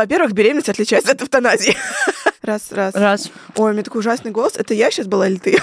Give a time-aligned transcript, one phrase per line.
[0.00, 1.76] Во-первых, беременность отличается от эвтаназии.
[2.42, 2.94] Раз, раз.
[2.94, 3.30] Раз.
[3.56, 4.54] Ой, у меня такой ужасный голос.
[4.56, 5.58] Это я сейчас была или ты?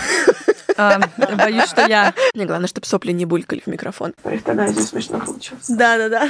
[0.78, 1.00] А,
[1.36, 2.14] боюсь, что я.
[2.36, 4.14] Мне главное, чтобы сопли не булькали в микрофон.
[4.22, 5.66] Про эвтаназию смешно получилось.
[5.68, 6.30] Да-да-да.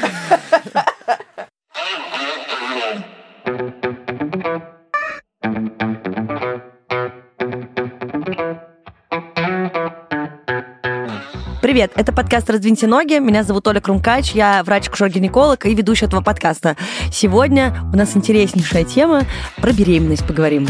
[11.68, 13.20] Привет, это подкаст «Раздвиньте ноги».
[13.20, 16.78] Меня зовут Оля Крумкач, я врач-кушер-гинеколог и ведущая этого подкаста.
[17.12, 19.24] Сегодня у нас интереснейшая тема
[19.58, 20.66] про беременность поговорим.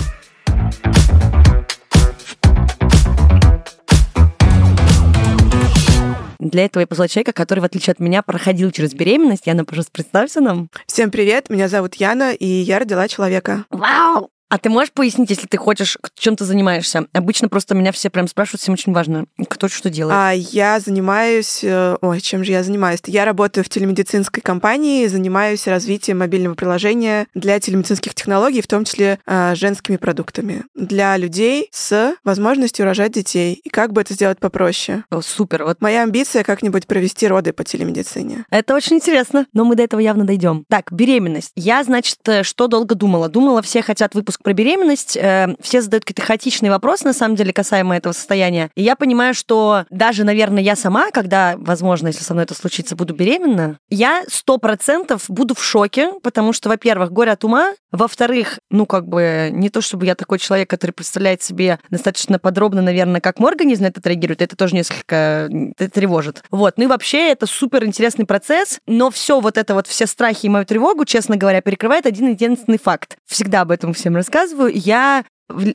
[6.39, 9.45] Для этого я позвала человека, который, в отличие от меня, проходил через беременность.
[9.45, 10.67] Яна, пожалуйста, представься нам.
[10.87, 13.65] Всем привет, меня зовут Яна, и я родила человека.
[13.69, 14.31] Вау!
[14.49, 17.07] А ты можешь пояснить, если ты хочешь, чем ты занимаешься?
[17.13, 20.15] Обычно просто меня все прям спрашивают, всем очень важно, кто что делает.
[20.15, 21.63] А я занимаюсь...
[21.63, 22.99] э, Ой, чем же я занимаюсь?
[23.07, 29.19] Я работаю в телемедицинской компании, занимаюсь развитием мобильного приложения для телемедицинских технологий, в том числе
[29.25, 33.59] э, женскими продуктами, для людей с возможностью рожать детей.
[33.63, 35.03] И как бы это сделать попроще?
[35.09, 38.45] О, супер, вот Моя амбиция как-нибудь провести роды по телемедицине.
[38.49, 40.63] Это очень интересно, но мы до этого явно дойдем.
[40.69, 41.51] Так, беременность.
[41.55, 43.27] Я, значит, э, что долго думала?
[43.27, 47.53] Думала, все хотят выпуск про беременность, э, все задают какие-то хаотичные вопросы, на самом деле,
[47.53, 48.69] касаемо этого состояния.
[48.75, 52.95] И я понимаю, что даже, наверное, я сама, когда, возможно, если со мной это случится,
[52.95, 58.59] буду беременна, я сто процентов буду в шоке, потому что, во-первых, горе от ума, во-вторых,
[58.69, 63.21] ну, как бы, не то чтобы я такой человек, который представляет себе достаточно подробно, наверное,
[63.21, 66.43] как мой организм на это отреагирует, это тоже несколько это тревожит.
[66.51, 70.45] Вот, ну и вообще это супер интересный процесс, но все вот это вот, все страхи
[70.45, 73.17] и мою тревогу, честно говоря, перекрывает один единственный факт.
[73.25, 74.26] Всегда об этом всем рассказываю.
[74.67, 75.23] Я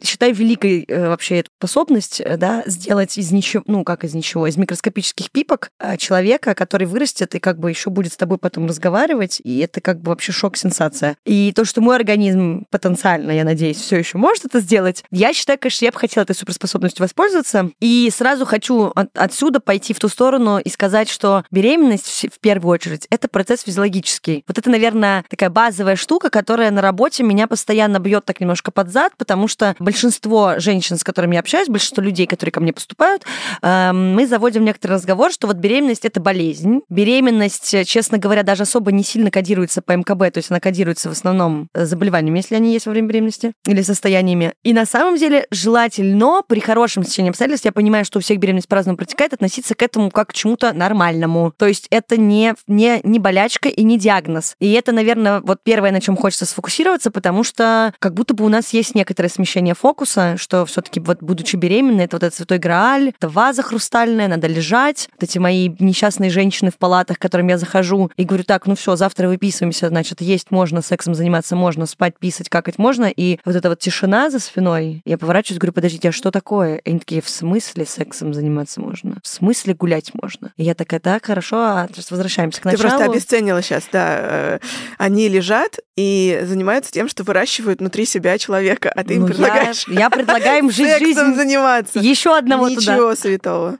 [0.03, 4.47] считаю великой э, вообще эту способность, э, да, сделать из ничего, ну как из ничего,
[4.47, 8.67] из микроскопических пипок э, человека, который вырастет и как бы еще будет с тобой потом
[8.67, 11.17] разговаривать, и это как бы вообще шок-сенсация.
[11.25, 15.59] И то, что мой организм потенциально, я надеюсь, все еще может это сделать, я считаю,
[15.59, 17.70] конечно, я бы хотела этой суперспособностью воспользоваться.
[17.81, 22.73] И сразу хочу от- отсюда пойти в ту сторону и сказать, что беременность в первую
[22.73, 24.45] очередь это процесс физиологический.
[24.47, 28.91] Вот это, наверное, такая базовая штука, которая на работе меня постоянно бьет так немножко под
[28.91, 33.23] зад, потому что большинство женщин, с которыми я общаюсь, большинство людей, которые ко мне поступают,
[33.62, 36.80] эм, мы заводим некоторый разговор, что вот беременность это болезнь.
[36.89, 41.12] Беременность, честно говоря, даже особо не сильно кодируется по МКБ, то есть она кодируется в
[41.12, 44.52] основном э, заболеваниями, если они есть во время беременности, или состояниями.
[44.62, 48.68] И на самом деле желательно при хорошем стечении обстоятельств, я понимаю, что у всех беременность
[48.68, 51.52] по-разному протекает, относиться к этому как к чему-то нормальному.
[51.56, 54.56] То есть это не, не, не болячка и не диагноз.
[54.61, 58.48] И это, наверное, вот первое, на чем хочется сфокусироваться, потому что как будто бы у
[58.48, 63.13] нас есть некоторое смещение фокуса, что все-таки вот будучи беременной, это вот этот святой грааль,
[63.17, 65.08] это ваза хрустальная, надо лежать.
[65.18, 68.74] Вот эти мои несчастные женщины в палатах, к которым я захожу и говорю, так, ну
[68.74, 73.07] все, завтра выписываемся, значит, есть можно, сексом заниматься можно, спать, писать, какать можно.
[73.14, 76.77] И вот эта вот тишина за спиной, я поворачиваюсь, говорю, подождите, а что такое?
[76.77, 79.18] И они такие, в смысле сексом заниматься можно?
[79.23, 80.52] В смысле гулять можно?
[80.57, 82.89] И я такая, так, хорошо, а сейчас возвращаемся к Ты началу.
[82.89, 84.18] просто обесценила сейчас, да.
[84.20, 84.58] э,
[84.98, 89.85] Они лежат и занимаются тем, что выращивают внутри себя человека, а ты им Ну, предлагаешь
[89.89, 91.98] Я, предлагаю им жить сексом жизнь заниматься.
[91.98, 92.95] еще одного туда.
[92.95, 93.79] Ничего святого.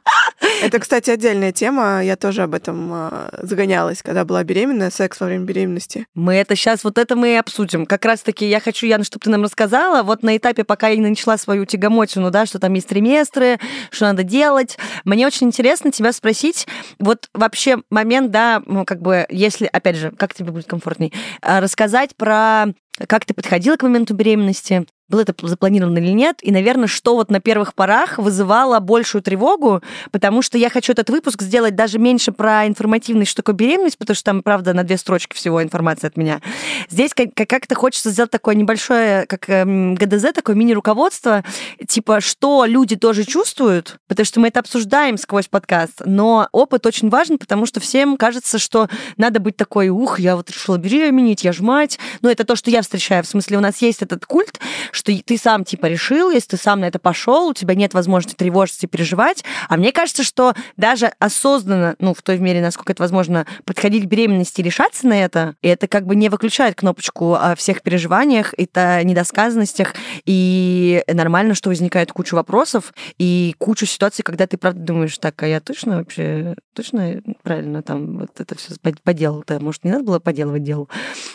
[0.62, 2.03] Это, кстати, отдельная тема.
[2.03, 6.06] Я тоже об этом э, загонялась, когда была беременная, секс во время беременности.
[6.15, 7.87] Мы это сейчас, вот это мы и обсудим.
[7.87, 11.09] Как раз-таки я хочу, Яна, чтобы ты нам рассказала, вот на этапе, пока я не
[11.09, 13.59] начала свою тягомотину, да, что там есть триместры,
[13.91, 14.79] что надо делать.
[15.05, 16.67] Мне очень интересно тебя спросить,
[16.99, 21.61] вот вообще момент, да, ну, как бы, если, опять же, как тебе будет комфортней, а,
[21.61, 22.67] рассказать про
[23.09, 27.31] как ты подходила к моменту беременности, было это запланировано или нет, и, наверное, что вот
[27.31, 32.33] на первых порах вызывало большую тревогу, потому что я хочу этот выпуск сделать даже меньше
[32.33, 36.17] про информативность, что такое беременность, потому что там, правда, на две строчки всего информации от
[36.17, 36.41] меня.
[36.89, 41.44] Здесь как- как- как-то хочется сделать такое небольшое, как эм, ГДЗ, такое мини-руководство,
[41.87, 47.11] типа, что люди тоже чувствуют, потому что мы это обсуждаем сквозь подкаст, но опыт очень
[47.11, 51.53] важен, потому что всем кажется, что надо быть такой, ух, я вот решила беременеть, я
[51.53, 51.99] ж мать.
[52.23, 53.23] Ну, это то, что я встречаю.
[53.25, 54.59] В смысле, у нас есть этот культ,
[55.02, 58.37] что ты сам типа решил, если ты сам на это пошел, у тебя нет возможности
[58.37, 59.43] тревожиться и переживать.
[59.69, 64.06] А мне кажется, что даже осознанно, ну, в той мере, насколько это возможно, подходить к
[64.06, 68.54] беременности и решаться на это, и это как бы не выключает кнопочку о всех переживаниях,
[68.56, 69.94] это недосказанностях,
[70.25, 75.49] и нормально, что возникает куча вопросов и кучу ситуаций, когда ты правда думаешь, так, а
[75.49, 80.62] я точно вообще, точно правильно там вот это все поделал-то, может, не надо было поделывать
[80.62, 80.87] дело.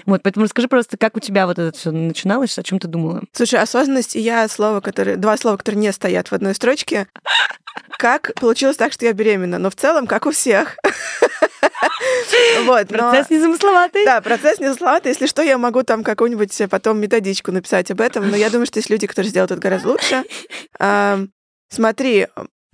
[0.05, 3.23] Вот, поэтому расскажи просто, как у тебя вот это все начиналось, о чем ты думала?
[3.33, 7.07] Слушай, осознанность и я слово, которые, два слова, которые не стоят в одной строчке.
[7.97, 9.57] Как получилось так, что я беременна?
[9.59, 10.77] Но в целом, как у всех.
[12.65, 14.05] Вот, Процесс незамысловатый.
[14.05, 15.11] Да, процесс незамысловатый.
[15.11, 18.79] Если что, я могу там какую-нибудь потом методичку написать об этом, но я думаю, что
[18.79, 20.23] есть люди, которые сделают это гораздо лучше.
[21.69, 22.27] Смотри,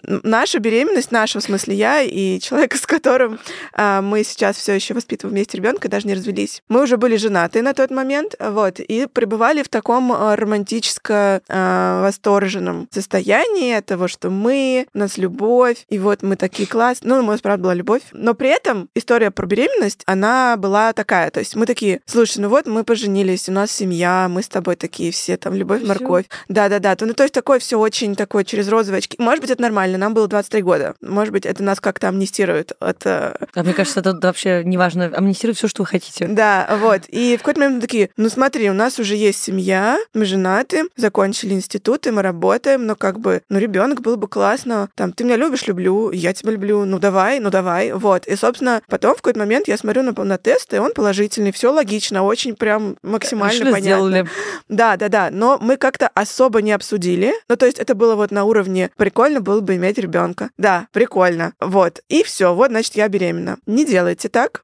[0.08, 3.40] наша беременность, наша, в смысле я и человек, с которым
[3.74, 6.62] а, мы сейчас все еще воспитываем вместе ребенка, даже не развелись.
[6.70, 12.04] Мы уже были женаты на тот момент, вот, и пребывали в таком а, романтическо а,
[12.04, 17.14] восторженном состоянии того, что мы, у нас любовь, и вот мы такие классные.
[17.14, 18.02] Ну, у нас, правда, была любовь.
[18.12, 21.32] Но при этом история про беременность, она была такая.
[21.32, 24.76] То есть мы такие, слушай, ну вот мы поженились, у нас семья, мы с тобой
[24.76, 26.26] такие все, там, любовь, морковь.
[26.48, 26.96] Да-да-да.
[27.00, 29.18] Ну, то есть такое все очень такое через розовые очки.
[29.20, 30.96] Может быть, это нормально нормально, нам было 23 года.
[31.02, 33.06] Может быть, это нас как-то амнистирует от...
[33.06, 35.12] Э, а мне кажется, это вообще неважно.
[35.14, 36.28] Амнистирует все, что вы хотите.
[36.28, 37.04] Да, вот.
[37.08, 40.84] И в какой-то момент мы такие, ну смотри, у нас уже есть семья, мы женаты,
[40.96, 44.90] закончили институты, мы работаем, но как бы, ну ребенок было бы классно.
[44.96, 47.94] Там, ты меня любишь, люблю, я тебя люблю, ну давай, ну давай.
[47.94, 48.28] Вот.
[48.28, 51.72] И, собственно, потом в какой-то момент я смотрю на, на тест, и он положительный, все
[51.72, 53.94] логично, очень прям максимально Решили, понятно.
[53.94, 54.28] Сделали.
[54.70, 55.30] Да, да, да.
[55.32, 57.34] Но мы как-то особо не обсудили.
[57.50, 60.50] Ну, то есть это было вот на уровне прикольно было бы иметь ребенка.
[60.58, 61.54] Да, прикольно.
[61.60, 62.02] Вот.
[62.10, 63.58] И все, вот, значит, я беременна.
[63.66, 64.64] Не делайте так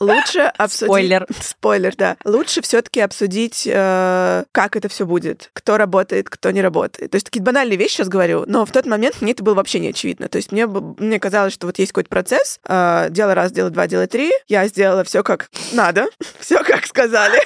[0.00, 0.86] лучше обсудить...
[0.88, 1.26] Спойлер.
[1.40, 2.16] Спойлер, да.
[2.24, 7.12] Лучше все таки обсудить, э, как это все будет, кто работает, кто не работает.
[7.12, 9.78] То есть такие банальные вещи сейчас говорю, но в тот момент мне это было вообще
[9.78, 10.28] не очевидно.
[10.28, 13.86] То есть мне, мне казалось, что вот есть какой-то процесс, э, дело раз, дело два,
[13.86, 16.06] дело три, я сделала все как надо,
[16.40, 17.40] все как сказали.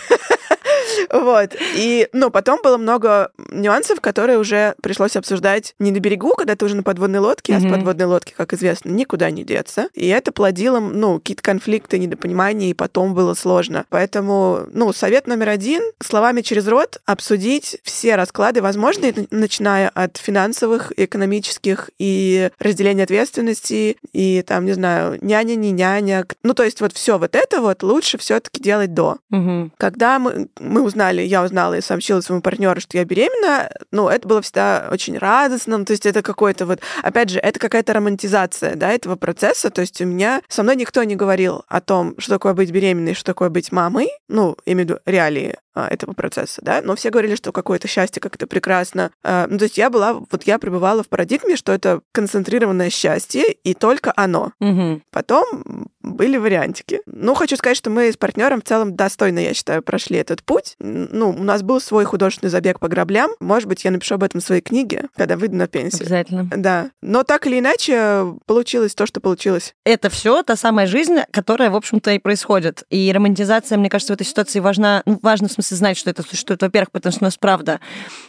[1.10, 1.54] Вот.
[1.74, 6.64] И, ну, потом было много нюансов, которые уже пришлось обсуждать не на берегу, когда ты
[6.64, 7.66] уже на подводной лодке, mm-hmm.
[7.66, 9.88] а с подводной лодки, как известно, никуда не деться.
[9.94, 13.84] И это плодило, ну, какие-то конфликты, недопонимания, и потом было сложно.
[13.88, 20.92] Поэтому, ну, совет номер один— словами через рот обсудить все расклады возможные, начиная от финансовых,
[20.96, 26.26] экономических и разделения ответственности, и там, не знаю, няня, не няня.
[26.42, 29.18] Ну, то есть вот все вот это вот лучше все таки делать до.
[29.30, 29.70] Угу.
[29.76, 34.26] Когда мы, мы узнали, я узнала и сообщила своему партнеру, что я беременна, ну, это
[34.26, 38.76] было всегда очень радостно, ну, то есть это какой-то вот, опять же, это какая-то романтизация,
[38.76, 42.34] да, этого процесса, то есть у меня, со мной никто не говорил о том, что
[42.34, 46.60] такое быть беременной, что такое быть мамой, ну, имею в виду реалии а, этого процесса,
[46.62, 49.10] да, но все говорили, что какое-то счастье, как это прекрасно.
[49.24, 53.52] А, ну, то есть я была, вот я пребывала в парадигме, что это концентрированное счастье,
[53.52, 54.52] и только оно.
[54.60, 55.02] Угу.
[55.10, 57.00] Потом были вариантики.
[57.06, 60.76] Ну, хочу сказать, что мы с партнером в целом достойно, я считаю, прошли этот путь.
[60.78, 63.30] Ну, у нас был свой художественный забег по граблям.
[63.40, 66.02] Может быть, я напишу об этом в своей книге, когда выйду на пенсию.
[66.02, 66.50] Обязательно.
[66.54, 66.90] Да.
[67.02, 69.74] Но так или иначе, получилось то, что получилось.
[69.84, 72.84] Это все та самая жизнь, которая, в общем-то, и происходит.
[72.90, 76.22] И романтизация, мне кажется, в этой ситуации важна, ну, важно в смысле знать, что это
[76.22, 77.80] существует, во-первых, потому что у нас, правда,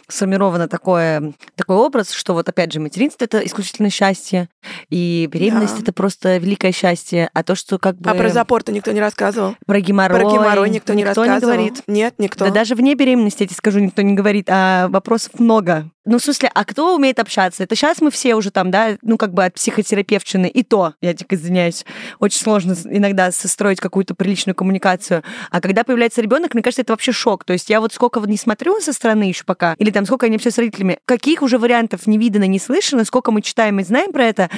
[0.08, 4.48] сформировано такое, такой образ, что вот, опять же, материнство— это исключительно счастье,
[4.88, 8.10] и беременность да.— это просто великое счастье, а то, что как бы...
[8.10, 9.56] А про запор-то никто не рассказывал?
[9.66, 10.20] Про геморрой?
[10.20, 11.34] Про геморрой никто, никто не рассказывал?
[11.34, 11.82] не говорит.
[11.86, 12.44] Нет, никто.
[12.46, 15.90] Да даже вне беременности, я тебе скажу, никто не говорит, а вопросов много.
[16.06, 17.64] Ну, в смысле, а кто умеет общаться?
[17.64, 20.46] Это сейчас мы все уже там, да, ну, как бы от психотерапевтчины.
[20.46, 21.84] И то, я дико извиняюсь,
[22.20, 25.24] очень сложно иногда состроить какую-то приличную коммуникацию.
[25.50, 27.44] А когда появляется ребенок, мне кажется, это вообще шок.
[27.44, 30.36] То есть я вот сколько не смотрю со стороны еще пока, или там сколько они
[30.36, 34.12] общаются с родителями, каких уже вариантов не видано, не слышно, сколько мы читаем и знаем
[34.12, 34.48] про это,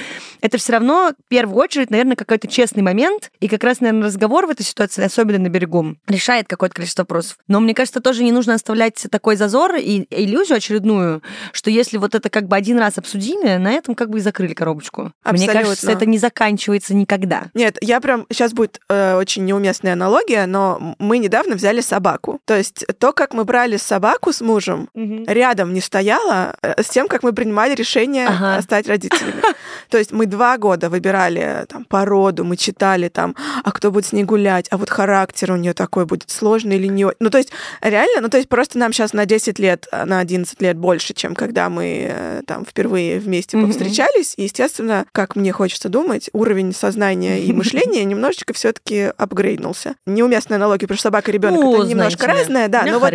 [0.41, 3.31] это все равно в первую очередь, наверное, какой-то честный момент.
[3.39, 7.39] И как раз, наверное, разговор в этой ситуации, особенно на берегу, решает какое-то количество вопросов.
[7.47, 12.15] Но мне кажется, тоже не нужно оставлять такой зазор и иллюзию очередную, что если вот
[12.15, 15.11] это как бы один раз обсудили, на этом как бы и закрыли коробочку.
[15.23, 15.53] Абсолютно.
[15.53, 17.45] Мне кажется, это не заканчивается никогда.
[17.53, 18.25] Нет, я прям...
[18.29, 22.39] Сейчас будет э, очень неуместная аналогия, но мы недавно взяли собаку.
[22.45, 25.23] То есть то, как мы брали собаку с мужем, угу.
[25.27, 28.61] рядом не стояло э, с тем, как мы принимали решение ага.
[28.61, 29.41] стать родителями.
[29.89, 34.13] То есть мы два года выбирали там породу, мы читали там, а кто будет с
[34.13, 37.07] ней гулять, а вот характер у нее такой будет сложный или не...
[37.19, 40.61] Ну, то есть реально, ну, то есть просто нам сейчас на 10 лет, на 11
[40.61, 43.65] лет больше, чем когда мы э, там впервые вместе mm-hmm.
[43.65, 44.33] повстречались.
[44.37, 49.95] И, естественно, как мне хочется думать, уровень сознания и мышления немножечко все-таки апгрейднулся.
[50.05, 52.83] Неуместная аналогия, потому что собака и ребенок ну, это немножко разное, да.
[52.83, 53.13] Но вот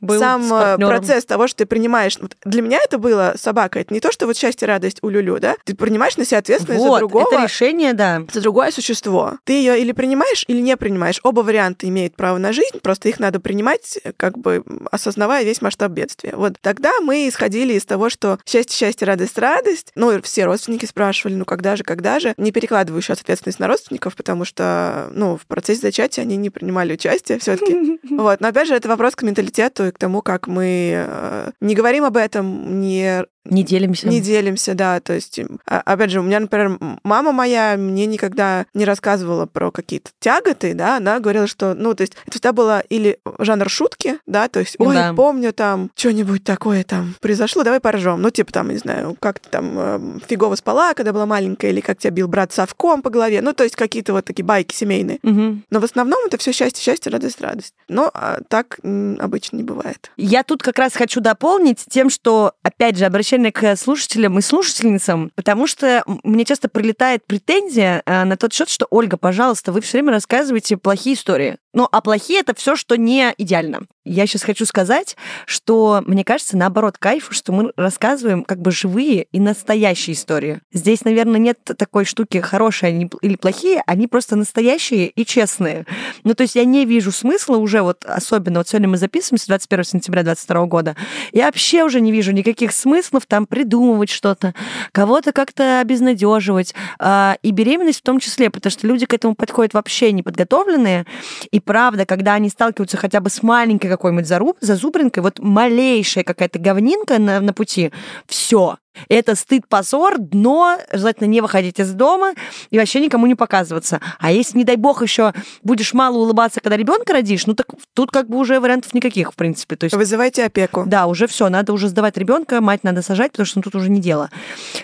[0.00, 2.16] был сам э, процесс того, что ты принимаешь.
[2.20, 3.80] Вот для меня это было собака.
[3.80, 5.56] Это не то, что вот счастье, радость у люлю, да?
[5.64, 7.26] Ты принимаешь на себя ответственность вот, за другого.
[7.32, 8.22] Это решение, да.
[8.32, 9.38] За другое существо.
[9.44, 11.20] Ты ее или принимаешь, или не принимаешь.
[11.22, 15.92] Оба варианта имеют право на жизнь, просто их надо принимать, как бы осознавая весь масштаб
[15.92, 16.34] бедствия.
[16.36, 19.92] Вот тогда мы исходили из того, что счастье, счастье, радость, радость.
[19.94, 22.34] Ну, все родственники спрашивали, ну, когда же, когда же.
[22.36, 26.94] Не перекладываю сейчас ответственность на родственников, потому что, ну, в процессе зачатия они не принимали
[26.94, 28.40] участие все таки Вот.
[28.40, 32.04] Но, опять же, это вопрос к менталитету и к тому, как мы э, не говорим
[32.04, 34.08] об этом, не Не делимся.
[34.08, 35.00] Не делимся, да.
[35.00, 39.70] То есть, а, опять же, у меня, например, мама моя мне никогда не рассказывала про
[39.70, 44.18] какие-то тяготы, да, она говорила, что, ну, то есть, это всегда было или жанр шутки,
[44.26, 45.12] да, то есть, ой, да.
[45.12, 48.22] помню там, что-нибудь такое там произошло, давай поржем.
[48.22, 51.80] Ну, типа там, не знаю, как ты там э, фигово спала, когда была маленькая, или
[51.80, 53.42] как тебя бил брат совком по голове.
[53.42, 55.18] Ну, то есть, какие-то вот такие байки семейные.
[55.22, 55.62] Угу.
[55.70, 57.74] Но в основном это все счастье, счастье, радость, радость.
[57.88, 58.78] Но а, так
[59.18, 60.10] обычно не бывает.
[60.16, 65.30] Я тут как раз хочу дополнить тем, что, опять же, обращение к слушателям и слушательницам,
[65.34, 69.98] потому что мне часто прилетает претензия э, на тот счет, что Ольга, пожалуйста, вы все
[69.98, 71.58] время рассказываете плохие истории.
[71.74, 73.80] Ну, а плохие это все, что не идеально.
[74.04, 79.26] Я сейчас хочу сказать, что мне кажется, наоборот, кайф, что мы рассказываем как бы живые
[79.32, 80.60] и настоящие истории.
[80.72, 85.86] Здесь, наверное, нет такой штуки хорошие или плохие, они просто настоящие и честные.
[86.22, 89.84] Ну, то есть я не вижу смысла уже вот, особенно вот сегодня мы записываемся 21
[89.84, 90.96] сентября 2022 года,
[91.32, 94.54] я вообще уже не вижу никаких смыслов там придумывать что-то,
[94.92, 96.74] кого-то как-то обезнадеживать.
[96.98, 101.06] А, и беременность в том числе, потому что люди к этому подходят вообще неподготовленные,
[101.50, 106.58] и правда, когда они сталкиваются хотя бы с маленькой какой-нибудь заруб, зазубринкой, вот малейшая какая-то
[106.58, 107.90] говнинка на, на пути,
[108.26, 108.76] все,
[109.08, 112.34] это стыд, позор, дно, желательно не выходить из дома
[112.70, 114.00] и вообще никому не показываться.
[114.18, 115.32] А если, не дай бог, еще
[115.62, 119.36] будешь мало улыбаться, когда ребенка родишь, ну так тут как бы уже вариантов никаких, в
[119.36, 119.76] принципе.
[119.76, 120.84] То есть, Вызывайте опеку.
[120.86, 123.90] Да, уже все, надо уже сдавать ребенка, мать надо сажать, потому что ну, тут уже
[123.90, 124.30] не дело.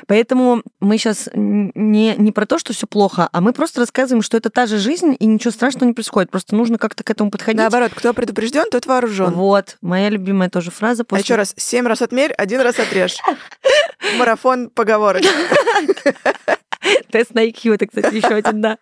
[0.06, 4.36] Поэтому мы сейчас не, не про то, что все плохо, а мы просто рассказываем, что
[4.36, 6.30] это та же жизнь, и ничего страшного не происходит.
[6.30, 7.58] Просто нужно как-то к этому подходить.
[7.58, 9.32] Наоборот, кто предупрежден, тот вооружен.
[9.34, 11.04] Вот, моя любимая тоже фраза.
[11.04, 11.20] После...
[11.20, 13.16] А еще раз, семь раз отмерь, один раз отрежь.
[14.18, 15.22] Марафон поговорок.
[17.10, 18.78] Тест на IQ, это, кстати, еще один, да.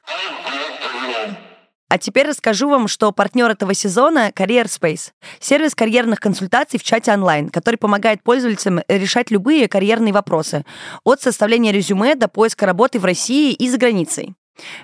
[1.91, 5.13] А теперь расскажу вам, что партнер этого сезона— Career Space.
[5.41, 10.67] Сервис карьерных консультаций в чате онлайн, который помогает пользователям решать любые карьерные вопросы.
[11.03, 14.35] От составления резюме до поиска работы в России и за границей.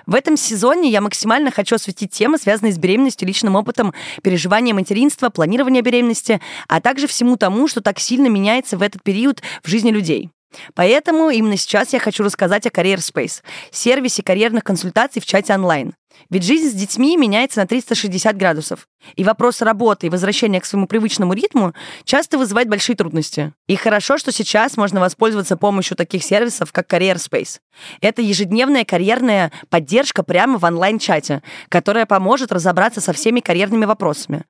[0.05, 5.29] В этом сезоне я максимально хочу осветить темы, связанные с беременностью, личным опытом, переживанием материнства,
[5.29, 9.91] планирования беременности, а также всему тому, что так сильно меняется в этот период в жизни
[9.91, 10.29] людей.
[10.73, 13.41] Поэтому именно сейчас я хочу рассказать о Career Space,
[13.71, 15.93] сервисе карьерных консультаций в чате онлайн.
[16.29, 18.87] Ведь жизнь с детьми меняется на 360 градусов.
[19.15, 23.53] И вопрос работы и возвращения к своему привычному ритму часто вызывает большие трудности.
[23.67, 27.59] И хорошо, что сейчас можно воспользоваться помощью таких сервисов, как Career Space.
[28.01, 34.45] Это ежедневная карьерная поддержка прямо в онлайн-чате, которая поможет разобраться со всеми карьерными вопросами.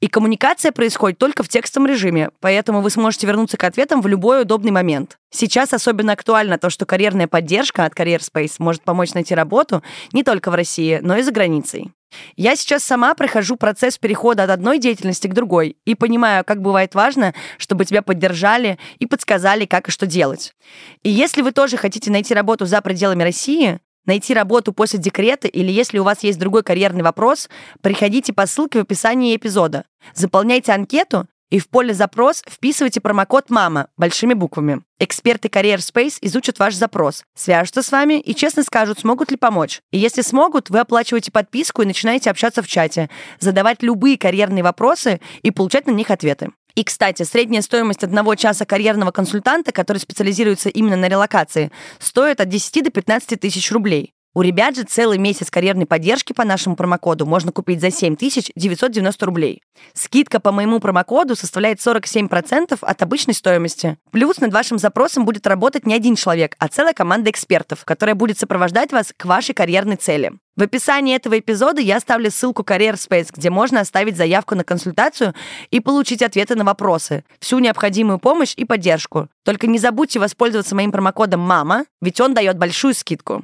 [0.00, 4.42] И коммуникация происходит только в текстовом режиме, поэтому вы сможете вернуться к ответам в любой
[4.42, 5.18] удобный момент.
[5.30, 10.22] Сейчас особенно актуально то, что карьерная поддержка от Career Space может помочь найти работу не
[10.22, 11.92] только в России, но и за границей.
[12.36, 16.94] Я сейчас сама прохожу процесс перехода от одной деятельности к другой и понимаю, как бывает
[16.94, 20.54] важно, чтобы тебя поддержали и подсказали, как и что делать.
[21.02, 25.70] И если вы тоже хотите найти работу за пределами России, найти работу после декрета или
[25.70, 27.48] если у вас есть другой карьерный вопрос,
[27.80, 29.84] приходите по ссылке в описании эпизода.
[30.14, 34.82] Заполняйте анкету и в поле «Запрос» вписывайте промокод «МАМА» большими буквами.
[34.98, 39.80] Эксперты Career Space изучат ваш запрос, свяжутся с вами и честно скажут, смогут ли помочь.
[39.92, 43.08] И если смогут, вы оплачиваете подписку и начинаете общаться в чате,
[43.38, 46.50] задавать любые карьерные вопросы и получать на них ответы.
[46.74, 52.48] И, кстати, средняя стоимость одного часа карьерного консультанта, который специализируется именно на релокации, стоит от
[52.48, 54.12] 10 до 15 тысяч рублей.
[54.36, 59.62] У ребят же целый месяц карьерной поддержки по нашему промокоду можно купить за 7990 рублей.
[59.92, 63.96] Скидка по моему промокоду составляет 47% от обычной стоимости.
[64.10, 68.36] Плюс над вашим запросом будет работать не один человек, а целая команда экспертов, которая будет
[68.36, 70.32] сопровождать вас к вашей карьерной цели.
[70.56, 75.34] В описании этого эпизода я оставлю ссылку Career Space, где можно оставить заявку на консультацию
[75.72, 79.28] и получить ответы на вопросы, всю необходимую помощь и поддержку.
[79.42, 83.42] Только не забудьте воспользоваться моим промокодом «МАМА», ведь он дает большую скидку.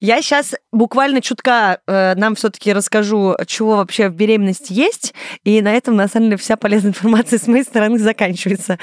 [0.00, 5.12] Я сейчас буквально чутка э, нам все-таки расскажу, чего вообще в беременности есть,
[5.42, 8.78] и на этом, на самом деле, вся полезная информация с моей стороны заканчивается.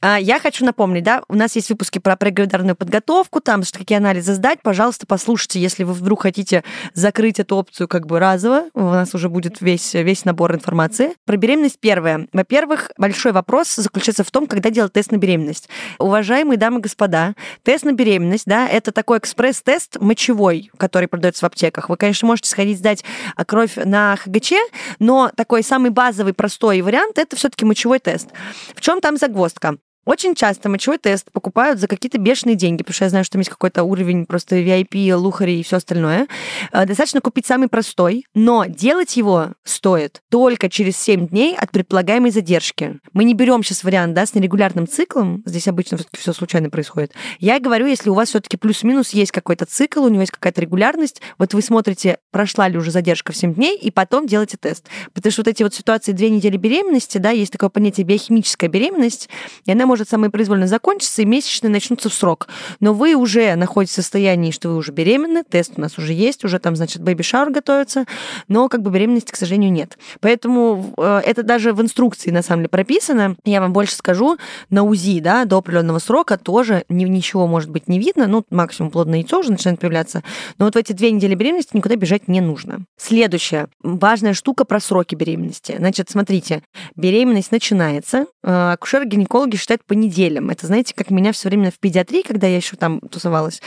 [0.00, 3.98] А, я хочу напомнить, да, у нас есть выпуски про преградарную подготовку, там, что какие
[3.98, 8.80] анализы сдать, пожалуйста, послушайте, если вы вдруг хотите закрыть эту опцию как бы разово, у
[8.80, 11.14] нас уже будет весь, весь набор информации.
[11.26, 12.26] Про беременность первое.
[12.32, 15.68] Во-первых, большой вопрос заключается в том, когда делать тест на беременность.
[15.98, 21.44] Уважаемые дамы и господа, тест на беременность, да, это такой экспресс-тест мочевой, кровь, который продается
[21.44, 21.88] в аптеках.
[21.88, 23.04] Вы, конечно, можете сходить сдать
[23.36, 24.52] а, кровь на ХГЧ,
[24.98, 28.28] но такой самый базовый, простой вариант– это все-таки мочевой тест.
[28.74, 29.76] В чем там загвоздка?
[30.06, 33.40] Очень часто мочевой тест покупают за какие-то бешеные деньги, потому что я знаю, что там
[33.40, 36.28] есть какой-то уровень просто VIP, лухари и все остальное.
[36.70, 42.30] Э, достаточно купить самый простой, но делать его стоит только через 7 дней от предполагаемой
[42.30, 43.00] задержки.
[43.14, 47.12] Мы не берем сейчас вариант, да, с нерегулярным циклом, здесь обычно все-таки все случайно происходит.
[47.40, 51.20] Я говорю, если у вас все-таки плюс-минус есть какой-то цикл, у него есть какая-то регулярность,
[51.36, 54.86] вот вы смотрите, прошла ли уже задержка в 7 дней, и потом делаете тест.
[55.14, 59.28] Потому что вот эти вот ситуации две недели беременности, да, есть такое понятие биохимическая беременность,
[59.64, 62.48] и она может самопроизвольно закончиться, и месячные начнутся в срок.
[62.80, 66.44] Но вы уже находитесь в состоянии, что вы уже беременны, тест у нас уже есть,
[66.44, 68.04] уже там, значит, бэби-шаур готовится,
[68.48, 69.98] но как бы беременности, к сожалению, нет.
[70.20, 73.36] Поэтому э, это даже в инструкции, на самом деле, прописано.
[73.44, 74.36] Я вам больше скажу,
[74.70, 79.20] на УЗИ, да, до определенного срока тоже ничего, может быть, не видно, ну, максимум плодное
[79.20, 80.22] яйцо уже начинает появляться,
[80.58, 82.84] но вот в эти две недели беременности никуда бежать не нужно.
[82.96, 85.76] Следующая важная штука про сроки беременности.
[85.78, 86.62] Значит, смотрите,
[86.96, 90.50] беременность начинается, э, акушеры-гинекологи считают по неделям.
[90.50, 93.62] Это, знаете, как меня все время в педиатрии, когда я еще там тусовалась,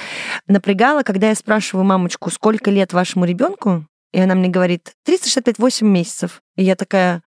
[0.48, 6.42] напрягало, когда я спрашиваю мамочку, сколько лет вашему ребенку, и она мне говорит, 365 месяцев.
[6.56, 7.22] И я такая,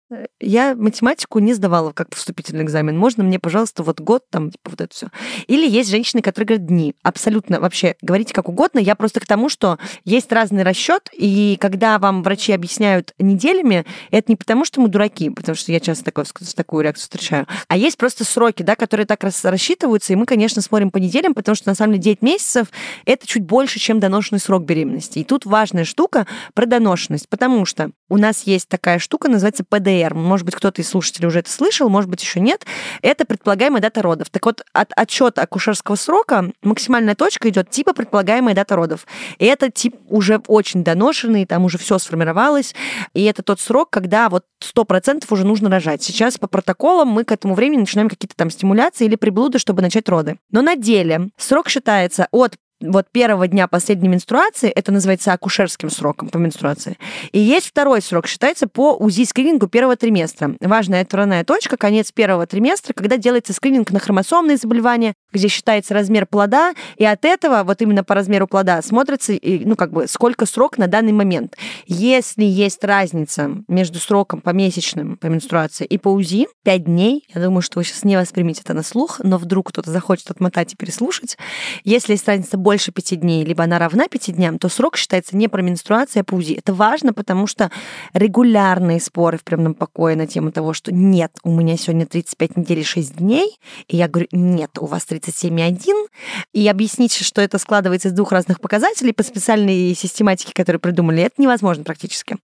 [0.40, 2.96] я математику не сдавала как вступительный экзамен.
[2.96, 5.08] Можно мне, пожалуйста, вот год, там, типа, вот это все.
[5.46, 6.94] Или есть женщины, которые говорят дни.
[7.02, 8.78] Абсолютно вообще говорите как угодно.
[8.78, 14.32] Я просто к тому, что есть разный расчет, и когда вам врачи объясняют неделями, это
[14.32, 16.24] не потому, что мы дураки, потому что я часто такое,
[16.54, 20.90] такую реакцию встречаю, а есть просто сроки, да, которые так рассчитываются, и мы, конечно, смотрим
[20.90, 22.68] по неделям, потому что, на самом деле, 9 месяцев—
[23.04, 25.18] это чуть больше, чем доношенный срок беременности.
[25.18, 29.97] И тут важная штука про доношенность, потому что у нас есть такая штука, называется ПДР,
[29.98, 32.64] ПДР, может быть, кто-то из слушателей уже это слышал, может быть, еще нет,
[33.02, 34.30] это предполагаемая дата родов.
[34.30, 39.06] Так вот, от отчета акушерского срока максимальная точка идет типа предполагаемая дата родов.
[39.38, 42.74] И это тип уже очень доношенный, там уже все сформировалось,
[43.14, 46.02] и это тот срок, когда вот 100% уже нужно рожать.
[46.02, 50.08] Сейчас по протоколам мы к этому времени начинаем какие-то там стимуляции или приблуды, чтобы начать
[50.08, 50.38] роды.
[50.50, 56.28] Но на деле срок считается от вот первого дня последней менструации, это называется акушерским сроком
[56.28, 56.96] по менструации.
[57.32, 60.54] И есть второй срок, считается по УЗИ-скринингу первого триместра.
[60.60, 66.26] Важная отправная точка, конец первого триместра, когда делается скрининг на хромосомные заболевания, где считается размер
[66.26, 70.78] плода, и от этого, вот именно по размеру плода, смотрится, ну, как бы, сколько срок
[70.78, 71.56] на данный момент.
[71.86, 77.42] Если есть разница между сроком по месячным, по менструации и по УЗИ, 5 дней, я
[77.42, 80.76] думаю, что вы сейчас не воспримете это на слух, но вдруг кто-то захочет отмотать и
[80.76, 81.36] переслушать,
[81.84, 85.48] если есть разница больше пяти дней, либо она равна пяти дням, то срок считается не
[85.48, 86.52] про менструацию, а по УЗИ.
[86.52, 87.70] Это важно, потому что
[88.12, 92.80] регулярные споры в приемном покое на тему того, что нет, у меня сегодня 35 недель
[92.80, 96.08] и 6 дней, и я говорю, нет, у вас 37,1,
[96.52, 101.40] и объяснить, что это складывается из двух разных показателей по специальной систематике, которую придумали, это
[101.40, 102.36] невозможно практически.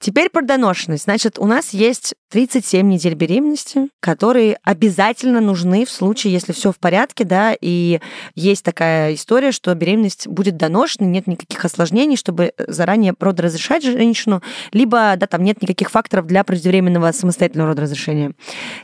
[0.00, 1.04] Теперь про доношенность.
[1.04, 6.78] Значит, у нас есть 37 недель беременности, которые обязательно нужны в случае, если все в
[6.78, 8.00] порядке, да, и
[8.34, 15.14] есть такая история, что беременность будет доношенной, нет никаких осложнений, чтобы заранее родоразрешать женщину, либо,
[15.16, 18.32] да, там нет никаких факторов для преждевременного самостоятельного родоразрешения.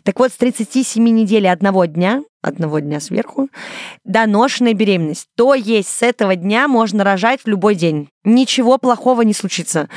[0.02, 3.48] Так вот, с 37 недель и одного дня одного дня сверху,
[4.04, 5.28] доношенная беременность.
[5.34, 8.08] То есть с этого дня можно рожать в любой день.
[8.24, 9.90] Ничего плохого не случится.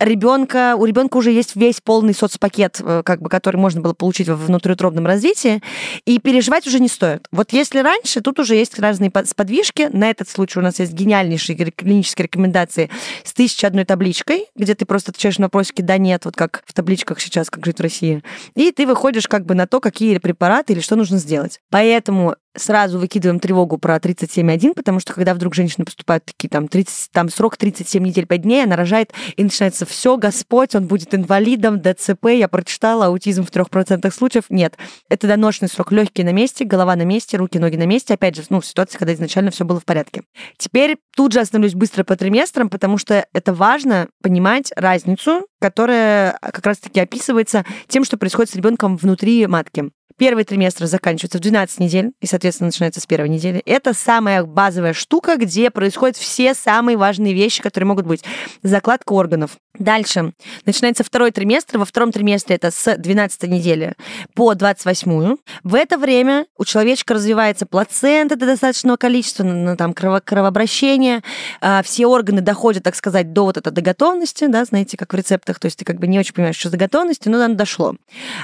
[0.00, 4.26] Ребенка, у ребенка уже есть весь полный соцпакет, э, как бы, который можно было получить
[4.26, 5.62] в внутриутробном развитии,
[6.06, 7.26] и переживать уже не стоит.
[7.30, 9.90] Вот если раньше, тут уже есть разные сподвижки.
[9.92, 12.88] На этот случай у нас есть гениальнейшие клинические рекомендации
[13.22, 16.72] с тысяча одной табличкой, где ты просто отвечаешь на вопросики «да», «нет», вот как в
[16.72, 18.22] табличках сейчас, как жить в России.
[18.54, 21.60] И ты выходишь как бы на то, какие препараты или что нужно сделать.
[21.70, 26.68] Поэтому Поэтому сразу выкидываем тревогу про 37.1, потому что когда вдруг женщина поступает такие там,
[26.68, 31.14] 30, там срок 37 недель 5 дней, она рожает, и начинается все, Господь, он будет
[31.14, 34.44] инвалидом, ДЦП, я прочитала, аутизм в 3% случаев.
[34.48, 34.76] Нет,
[35.08, 38.42] это доношенный срок, легкие на месте, голова на месте, руки, ноги на месте, опять же,
[38.50, 40.22] ну, ситуации, когда изначально все было в порядке.
[40.58, 46.66] Теперь тут же остановлюсь быстро по триместрам, потому что это важно понимать разницу, которая как
[46.66, 49.90] раз-таки описывается тем, что происходит с ребенком внутри матки.
[50.16, 53.62] Первый триместр заканчивается в 12 недель, и, соответственно, начинается с первой недели.
[53.66, 58.22] Это самая базовая штука, где происходят все самые важные вещи, которые могут быть.
[58.62, 59.52] Закладка органов.
[59.78, 60.32] Дальше.
[60.66, 61.78] Начинается второй триместр.
[61.78, 63.94] Во втором триместре это с 12 недели
[64.34, 65.36] по 28.
[65.64, 71.22] В это время у человечка развивается плацента до достаточного количества, там крово кровообращение.
[71.60, 75.16] А, все органы доходят, так сказать, до вот это до готовности, да, знаете, как в
[75.16, 75.58] рецептах.
[75.58, 77.96] То есть ты как бы не очень понимаешь, что за готовностью, но оно дошло.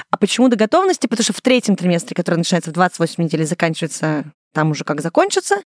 [0.09, 1.07] А почему до готовности?
[1.07, 3.90] Потому что в третьем триместре, который начинается в 28 недель и заканчивается
[4.53, 5.63] там уже как закончится,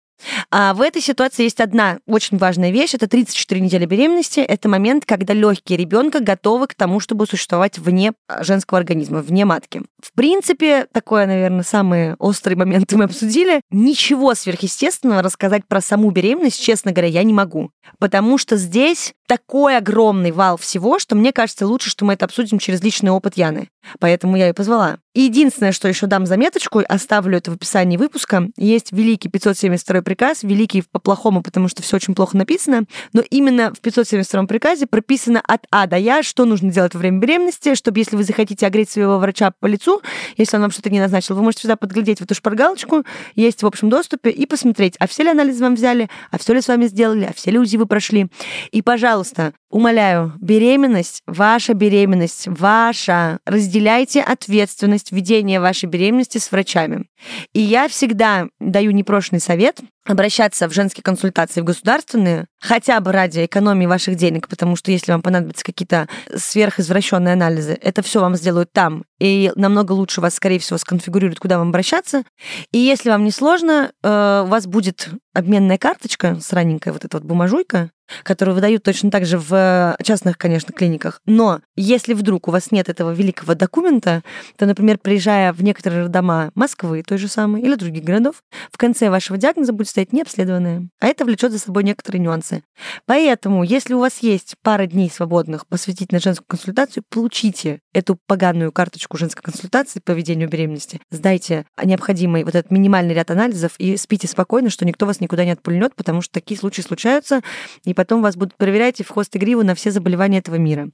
[0.50, 2.94] А в этой ситуации есть одна очень важная вещь.
[2.94, 4.40] Это 34 недели беременности.
[4.40, 9.44] Это момент, когда легкие ребенка готовы к тому, чтобы существовать вне а, женского организма, вне
[9.44, 9.82] матки.
[10.02, 13.60] В принципе, такое, наверное, самые острые моменты мы обсудили.
[13.70, 17.70] Ничего сверхъестественного рассказать про саму беременность, честно говоря, я не могу.
[17.98, 22.58] Потому что здесь такой огромный вал всего, что мне кажется, лучше, что мы это обсудим
[22.58, 23.68] через личный опыт Яны.
[23.98, 24.98] Поэтому я ее позвала.
[25.14, 30.82] Единственное, что еще дам заметочку, оставлю это в описании выпуска, есть великий 572 приказ, великий
[30.82, 35.88] по-плохому, потому что все очень плохо написано, но именно в 572 приказе прописано от А
[35.88, 39.50] до Я, что нужно делать во время беременности, чтобы если вы захотите огреть своего врача
[39.58, 40.02] по лицу,
[40.36, 43.02] если он вам что-то не назначил, вы можете сюда подглядеть в эту шпаргалочку,
[43.34, 46.60] есть в общем доступе, и посмотреть, а все ли анализы вам взяли, а все ли
[46.60, 48.28] с вами сделали, а все ли УЗИ вы прошли.
[48.70, 57.06] И, пожалуйста, умоляю, беременность, ваша беременность, ваша, разделяйте ответственность ведения вашей беременности с врачами.
[57.52, 63.44] И я всегда даю непрошенный совет обращаться в женские консультации в государственные, хотя бы ради
[63.44, 68.72] экономии ваших денег, потому что если вам понадобятся какие-то сверхизвращенные анализы, это все вам сделают
[68.72, 72.24] там, и намного лучше вас, скорее всего, сконфигурируют, куда вам обращаться.
[72.72, 77.16] И если вам не сложно, э, у вас будет обменная карточка с раненькая вот эта
[77.16, 77.90] вот бумажуйка,
[78.22, 81.20] которую выдают точно так же в частных, конечно, клиниках.
[81.26, 84.22] Но если вдруг у вас нет этого великого документа,
[84.56, 89.10] то, например, приезжая в некоторые дома Москвы, той же самой, или других городов, в конце
[89.10, 90.88] вашего диагноза будет стоять необследованное.
[91.00, 92.62] А это влечет за собой некоторые нюансы.
[93.06, 98.72] Поэтому, если у вас есть пара дней свободных посвятить на женскую консультацию, получите эту поганую
[98.72, 104.26] карточку женской консультации по ведению беременности, сдайте необходимый вот этот минимальный ряд анализов и спите
[104.26, 107.40] спокойно, что никто вас никуда не отпульнет, потому что такие случаи случаются,
[107.84, 110.88] и потом вас будут проверять и в хвост и гриву на все заболевания этого мира.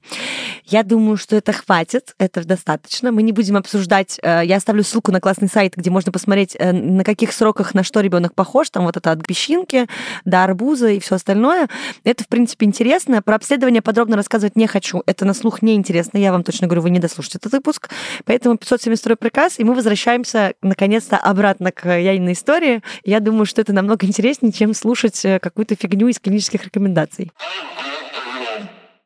[0.65, 3.11] Я думаю, что это хватит, это достаточно.
[3.11, 4.19] Мы не будем обсуждать.
[4.21, 7.83] Э, я оставлю ссылку на классный сайт, где можно посмотреть, э, на каких сроках на
[7.83, 8.69] что ребенок похож.
[8.69, 9.87] Там вот это от песчинки
[10.25, 11.67] до арбуза и все остальное.
[12.03, 13.21] Это, в принципе, интересно.
[13.21, 15.03] Про обследование подробно рассказывать не хочу.
[15.05, 16.17] Это на слух неинтересно.
[16.17, 17.89] Я вам точно говорю, вы не дослушаете этот выпуск.
[18.25, 22.81] Поэтому 572 приказ, и мы возвращаемся наконец-то обратно к яйной истории.
[23.03, 26.90] Я думаю, что это намного интереснее, чем слушать э, какую-то фигню из клинических рекомендаций.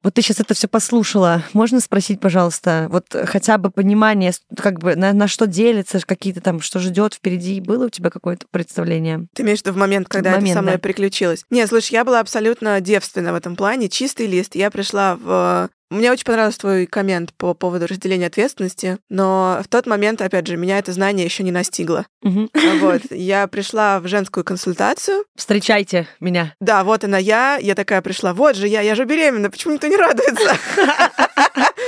[0.05, 1.41] Вот ты сейчас это все послушала.
[1.53, 6.61] Можно спросить, пожалуйста, вот хотя бы понимание, как бы на, на что делится, какие-то там,
[6.61, 9.25] что ждет впереди, было у тебя какое-то представление?
[9.33, 10.81] Ты имеешь в виду в момент, когда в момент, это самое да.
[10.81, 11.43] приключилось?
[11.49, 14.53] Нет, слушай, я была абсолютно девственна в этом плане, чистый лист.
[14.53, 19.85] Я пришла в мне очень понравился твой коммент по поводу разделения ответственности, но в тот
[19.85, 22.05] момент, опять же, меня это знание еще не настигло.
[22.23, 22.49] Угу.
[22.79, 25.25] Вот, я пришла в женскую консультацию.
[25.35, 26.53] Встречайте меня.
[26.59, 27.57] Да, вот она я.
[27.61, 30.57] Я такая пришла, вот же я, я же беременна, почему никто не радуется?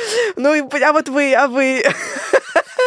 [0.36, 1.84] Ну, а вот вы, а вы...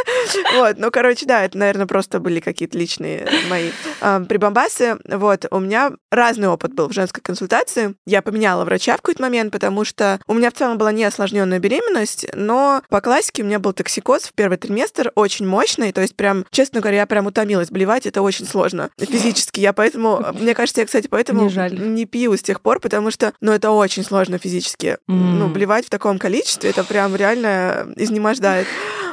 [0.54, 4.98] Вот, ну, короче, да, это, наверное, просто были какие-то личные мои э, прибамбасы.
[5.04, 7.94] Вот, у меня разный опыт был в женской консультации.
[8.06, 11.58] Я поменяла врача в какой-то момент, потому что у меня в целом была не осложненная
[11.58, 16.16] беременность, но по классике у меня был токсикоз в первый триместр, очень мощный, то есть
[16.16, 17.70] прям, честно говоря, я прям утомилась.
[17.70, 19.60] Блевать это очень сложно физически.
[19.60, 23.32] Я поэтому, мне кажется, я, кстати, поэтому не, не пью с тех пор, потому что,
[23.40, 24.98] ну, это очень сложно физически.
[25.08, 25.14] Mm.
[25.14, 28.66] Ну, блевать в таком количестве, это прям реально изнемождает.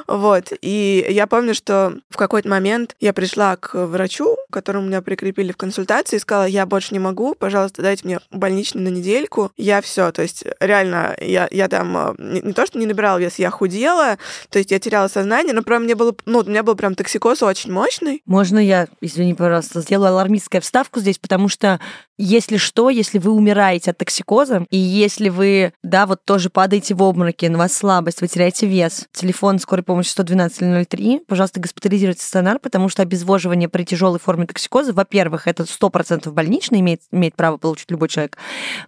[0.08, 0.54] Вот.
[0.62, 5.58] И я помню, что в какой-то момент я пришла к врачу, которому меня прикрепили в
[5.58, 9.52] консультации, и сказала, я больше не могу, пожалуйста, дайте мне больничный на недельку.
[9.58, 13.18] Я все, то есть реально, я, я там э, не, не то, что не набирала
[13.18, 14.18] вес, я худела,
[14.50, 17.44] то есть я теряла сознание, но прям мне было, ну, у меня был прям токсикоз
[17.44, 18.22] очень мощный.
[18.26, 21.80] Можно я, извини, пожалуйста, сделаю алармистскую вставку здесь, потому что
[22.18, 27.04] если что, если вы умираете от токсикоза, и если вы, да, вот тоже падаете в
[27.04, 32.60] обмороки, на вас слабость, вы теряете вес, телефон скорой помощи 112 003, пожалуйста, госпитализируйте стационар,
[32.60, 37.92] потому что обезвоживание при тяжелой форме токсикоза, во-первых, это 100% больничный имеет, имеет право получить
[37.92, 38.38] любой человек,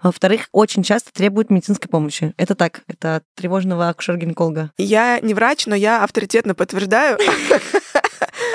[0.02, 2.34] во-вторых, очень часто требует медицинской помощи.
[2.38, 4.72] Это так, это от тревожного акушер-гинеколога.
[4.78, 7.18] Я не врач, но я авторитетно подтверждаю,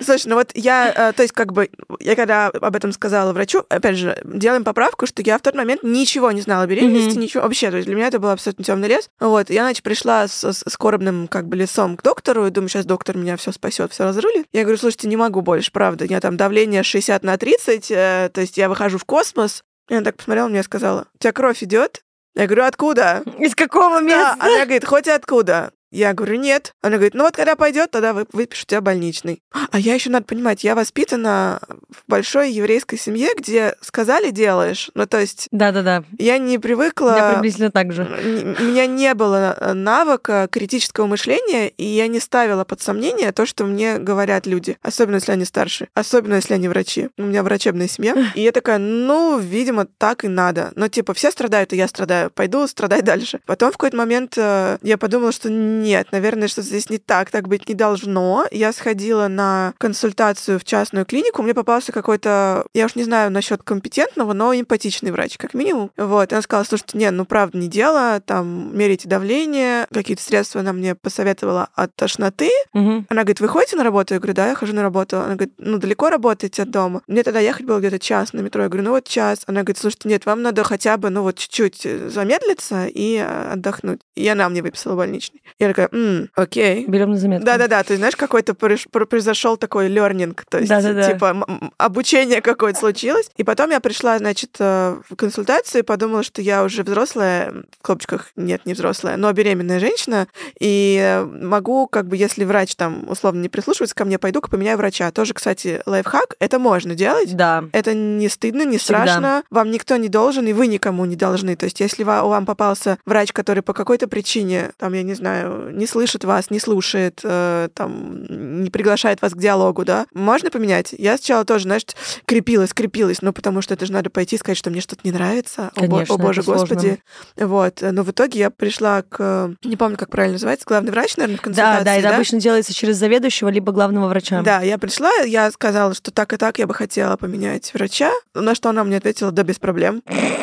[0.00, 3.64] Слушай, ну вот я, э, то есть как бы, я когда об этом сказала врачу,
[3.68, 7.22] опять же, делаем поправку, что я в тот момент ничего не знала о беременности, mm-hmm.
[7.22, 9.10] ничего вообще, то есть для меня это был абсолютно темный лес.
[9.20, 12.86] Вот, я, значит, пришла с, с скорбным как бы лесом к доктору, и думаю, сейчас
[12.86, 14.46] доктор меня все спасет, все разрулит.
[14.52, 18.30] Я говорю, слушайте, не могу больше, правда, у меня там давление 60 на 30, э,
[18.32, 21.32] то есть я выхожу в космос, и она так посмотрела мне и сказала, у тебя
[21.32, 22.02] кровь идет?
[22.34, 23.22] Я говорю, откуда?
[23.38, 24.36] Из какого места?
[24.38, 25.72] Да, она говорит, хоть откуда.
[25.90, 26.74] Я говорю, нет.
[26.82, 29.42] Она говорит, ну вот когда пойдет, тогда вы, выпишу тебя больничный.
[29.70, 34.90] А я еще надо понимать, я воспитана в большой еврейской семье, где сказали делаешь.
[34.94, 35.48] Ну то есть.
[35.50, 36.04] Да-да-да.
[36.18, 37.16] Я не привыкла.
[37.16, 38.04] Я приблизительно так же.
[38.04, 43.46] У меня не было э, навыка критического мышления, и я не ставила под сомнение то,
[43.46, 47.08] что мне говорят люди, особенно если они старше, особенно если они врачи.
[47.16, 48.14] У меня врачебная семья.
[48.34, 50.72] И я такая, ну, видимо, так и надо.
[50.74, 52.30] Но типа все страдают, и я страдаю.
[52.30, 53.40] Пойду страдать дальше.
[53.46, 55.48] Потом в какой-то момент э, я подумала, что
[55.82, 58.46] нет, наверное, что здесь не так, так быть не должно.
[58.50, 63.62] Я сходила на консультацию в частную клинику, мне попался какой-то, я уж не знаю насчет
[63.62, 65.90] компетентного, но эмпатичный врач, как минимум.
[65.96, 70.60] Вот, и она сказала, слушайте, нет, ну правда не дело, там мерите давление, какие-то средства
[70.60, 72.50] она мне посоветовала от тошноты.
[72.74, 73.06] Угу.
[73.08, 74.14] Она говорит, вы ходите на работу?
[74.14, 75.18] Я говорю, да, я хожу на работу.
[75.18, 77.02] Она говорит, ну далеко работаете от дома?
[77.06, 78.62] Мне тогда ехать было где-то час на метро.
[78.62, 79.40] Я говорю, ну вот час.
[79.46, 84.00] Она говорит, слушайте, нет, вам надо хотя бы, ну вот чуть-чуть замедлиться и э, отдохнуть.
[84.14, 85.42] И она мне выписала больничный.
[85.68, 86.84] Я такая, м, окей.
[86.86, 87.46] Берем на заметку.
[87.46, 91.12] Да-да-да, ты знаешь, какой-то произошел такой learning, то есть, Да-да-да.
[91.12, 91.36] типа,
[91.76, 93.30] обучение какое-то случилось.
[93.36, 97.82] И потом я пришла, значит, э, в консультацию и подумала, что я уже взрослая, в
[97.82, 100.26] клубчиках нет, не взрослая, но беременная женщина,
[100.60, 105.10] и могу, как бы, если врач там условно не прислушивается ко мне, пойду-ка поменяю врача.
[105.10, 107.34] Тоже, кстати, лайфхак, это можно делать.
[107.36, 107.64] Да.
[107.72, 109.02] Это не стыдно, не Всегда.
[109.04, 111.56] страшно, вам никто не должен, и вы никому не должны.
[111.56, 115.57] То есть, если ва- вам попался врач, который по какой-то причине, там, я не знаю,
[115.70, 120.94] не слышит вас, не слушает, э, там, не приглашает вас к диалогу, да, можно поменять.
[120.96, 121.82] Я сначала тоже, знаешь,
[122.26, 125.12] крепилась, крепилась, ну, потому что это же надо пойти и сказать, что мне что-то не
[125.12, 125.70] нравится.
[125.76, 126.66] О, Конечно, о боже, это сложно.
[126.76, 127.02] господи.
[127.36, 127.78] Вот.
[127.82, 129.54] Но в итоге я пришла к...
[129.64, 132.74] Не помню, как правильно называется, главный врач, наверное, в Да, консультации, да, это обычно делается
[132.74, 134.42] через заведующего либо главного врача.
[134.42, 138.54] да, я пришла, я сказала, что так и так я бы хотела поменять врача, на
[138.54, 140.02] что она мне ответила, да, без проблем.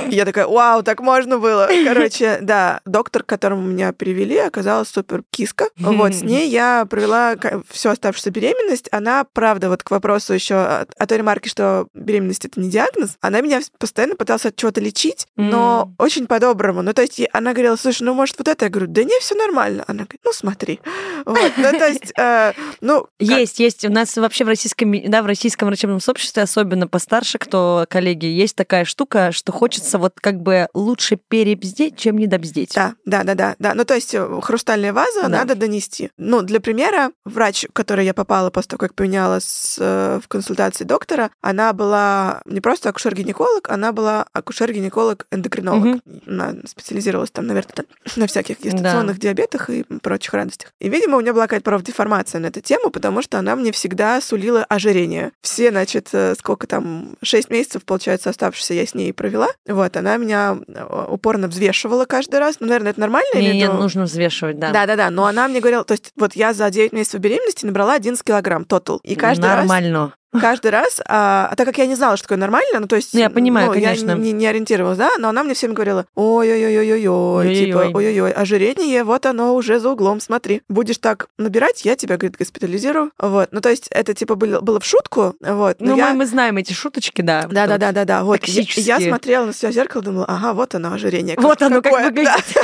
[0.09, 1.69] И я такая, вау, так можно было.
[1.85, 5.69] Короче, да, доктор, к которому меня перевели, оказалась супер киска.
[5.77, 7.35] Вот, с ней я провела
[7.69, 8.87] всю оставшуюся беременность.
[8.91, 13.17] Она, правда, вот к вопросу еще о о той ремарке, что беременность это не диагноз,
[13.21, 16.81] она меня постоянно пыталась от чего-то лечить, но очень по-доброму.
[16.81, 18.65] Ну, то есть она говорила, слушай, ну, может, вот это?
[18.65, 19.83] Я говорю, да не, все нормально.
[19.87, 20.79] Она говорит, ну, смотри.
[21.25, 23.07] Вот, ну, то есть, э, ну...
[23.19, 23.85] Есть, есть.
[23.85, 28.55] У нас вообще в российском, да, в российском врачебном сообществе, особенно постарше, кто коллеги, есть
[28.55, 32.73] такая штука, что хочется вот как бы лучше перебздеть, чем недобздеть.
[32.73, 33.73] Да, да, да, да, да.
[33.73, 35.29] Ну, то есть э, хрустальная ваза Да.
[35.29, 36.09] надо донести.
[36.17, 40.83] Ну, для примера, врач, к которой я попала после того, как поменялась э, в консультации
[40.85, 46.01] доктора, она была не просто акушер-гинеколог, она была акушер-гинеколог-эндокринолог.
[46.27, 50.71] Она специализировалась там, наверное, на всяких гестационных диабетах и прочих радостях.
[50.79, 54.21] И, видимо, у нее была какая-то профдеформация на эту тему, потому что она мне всегда
[54.21, 55.31] сулила ожирение.
[55.41, 59.49] Все, значит, э, сколько там, 6 месяцев, получается, оставшихся я с ней провела.
[59.67, 62.57] Вот, она меня э, упорно взвешивала каждый раз.
[62.59, 63.25] Ну, наверное, это нормально?
[63.35, 64.71] Не, или нужно взвешивать, да.
[64.71, 65.09] да, да, да.
[65.09, 68.65] Но она мне говорила, то есть вот я за 9 месяцев беременности набрала 11 килограмм
[68.65, 68.99] тотал.
[69.03, 70.13] И каждый раз, Нормально.
[70.39, 73.13] каждый раз, а, а так как я не знала, что такое нормально, ну то есть,
[73.13, 74.11] Ну, я понимаю, ну, конечно.
[74.11, 78.31] я не, не ориентировалась, да, но она мне всем говорила, ой-ой-ой-ой-ой, типа, Ой-ой-ой.
[78.31, 80.61] ожирение, вот оно уже за углом, смотри.
[80.69, 83.11] Будешь так набирать, я тебя, говорит, госпитализирую.
[83.19, 85.77] Вот, ну то есть это типа было, было в шутку, вот.
[85.79, 86.09] Ну, я...
[86.09, 87.47] мы, мы знаем эти шуточки, да.
[87.49, 88.23] Да, да, да, да, да.
[88.23, 91.35] Вот я, я смотрела на себя в зеркало, думала, ага, вот оно ожирение.
[91.39, 92.05] Вот оно как какое.
[92.05, 92.43] выглядит.
[92.53, 92.61] Да.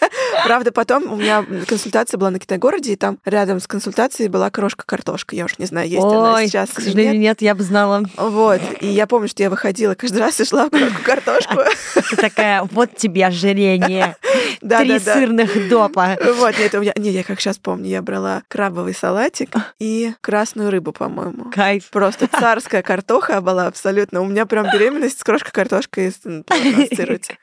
[0.44, 5.36] Правда, потом у меня консультация была на Китай-городе, и там рядом с консультацией была крошка-картошка.
[5.36, 7.40] Я уж не знаю, есть она Ой, сейчас к сожалению, нет.
[7.40, 8.02] нет, я бы знала.
[8.16, 8.60] Вот.
[8.80, 11.56] И я помню, что я выходила каждый раз и шла в крошку-картошку.
[12.10, 14.16] Ты такая, вот тебе ожирение.
[14.60, 15.14] Да, Три да, да.
[15.14, 16.16] сырных допа.
[16.36, 20.70] Вот, нет, у меня, не, я как сейчас помню, я брала крабовый салатик и красную
[20.70, 21.50] рыбу, по-моему.
[21.54, 21.88] Кайф.
[21.90, 24.20] Просто царская картоха была абсолютно.
[24.20, 27.34] У меня прям беременность с крошкой-картошкой ассоциируется.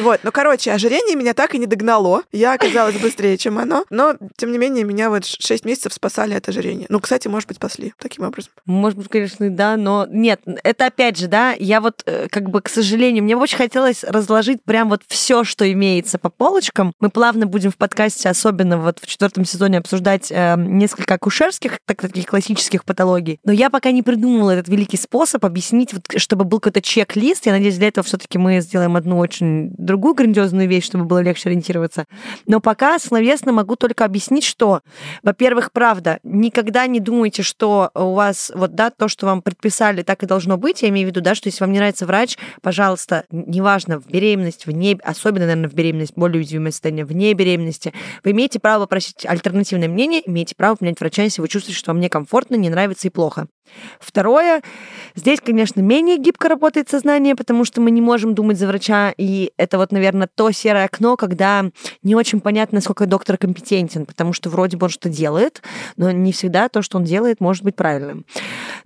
[0.00, 2.22] Вот, ну, короче, ожирение меня так и не догнало.
[2.32, 3.84] Я оказалась быстрее, чем оно.
[3.90, 6.86] Но, тем не менее, меня вот 6 месяцев спасали от ожирения.
[6.88, 8.52] Ну, кстати, может быть, спасли таким образом.
[8.66, 12.60] Может быть, конечно, да, но нет, это опять же, да, я вот э, как бы,
[12.60, 16.92] к сожалению, мне очень хотелось разложить прям вот все, что имеется по полочкам.
[17.00, 22.00] Мы плавно будем в подкасте, особенно вот в четвертом сезоне, обсуждать э, несколько акушерских, так,
[22.00, 23.38] таких классических патологий.
[23.44, 27.46] Но я пока не придумала этот великий способ объяснить, вот, чтобы был какой-то чек-лист.
[27.46, 31.48] Я надеюсь, для этого все-таки мы сделаем одну очень другую грандиозную вещь, чтобы было легче
[31.48, 32.06] ориентироваться.
[32.46, 34.80] Но пока словесно могу только объяснить, что,
[35.22, 40.22] во-первых, правда, никогда не думайте, что у вас вот, да, то, что вам предписали, так
[40.22, 40.82] и должно быть.
[40.82, 44.66] Я имею в виду, да, что если вам не нравится врач, пожалуйста, неважно, в беременность,
[44.66, 47.92] вне, особенно, наверное, в беременность, более уязвимое состояние, вне беременности,
[48.24, 52.00] вы имеете право просить альтернативное мнение, имеете право поменять врача, если вы чувствуете, что вам
[52.00, 53.46] некомфортно, не нравится и плохо.
[54.00, 54.62] Второе,
[55.14, 59.52] здесь, конечно, менее гибко работает сознание, потому что мы не можем думать за врача, и
[59.56, 61.64] это вот, наверное, то серое окно, когда
[62.02, 65.62] не очень очень понятно, насколько доктор компетентен, потому что вроде бы он что делает,
[65.96, 68.24] но не всегда то, что он делает, может быть правильным.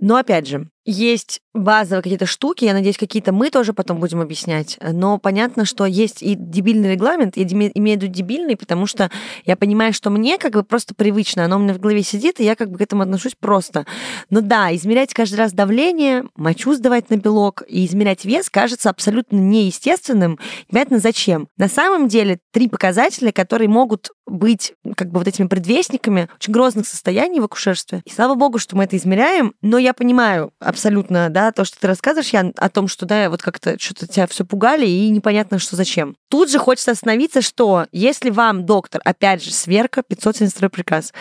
[0.01, 4.79] Но опять же, есть базовые какие-то штуки, я надеюсь, какие-то мы тоже потом будем объяснять,
[4.81, 9.11] но понятно, что есть и дебильный регламент, я имею в виду дебильный, потому что
[9.44, 12.44] я понимаю, что мне как бы просто привычно, оно у меня в голове сидит, и
[12.44, 13.87] я как бы к этому отношусь просто.
[14.31, 19.37] Но да, измерять каждый раз давление, мочу сдавать на белок и измерять вес кажется абсолютно
[19.37, 20.38] неестественным.
[20.68, 21.49] Непонятно зачем.
[21.57, 26.87] На самом деле три показателя, которые могут быть как бы вот этими предвестниками очень грозных
[26.87, 28.03] состояний в акушерстве.
[28.05, 31.87] И слава богу, что мы это измеряем, но я понимаю абсолютно, да, то, что ты
[31.87, 35.75] рассказываешь, я о том, что, да, вот как-то что-то тебя все пугали, и непонятно, что
[35.75, 36.17] зачем.
[36.29, 41.15] Тут же хочется остановиться, что если вам доктор, опять же, сверка, 572 приказ,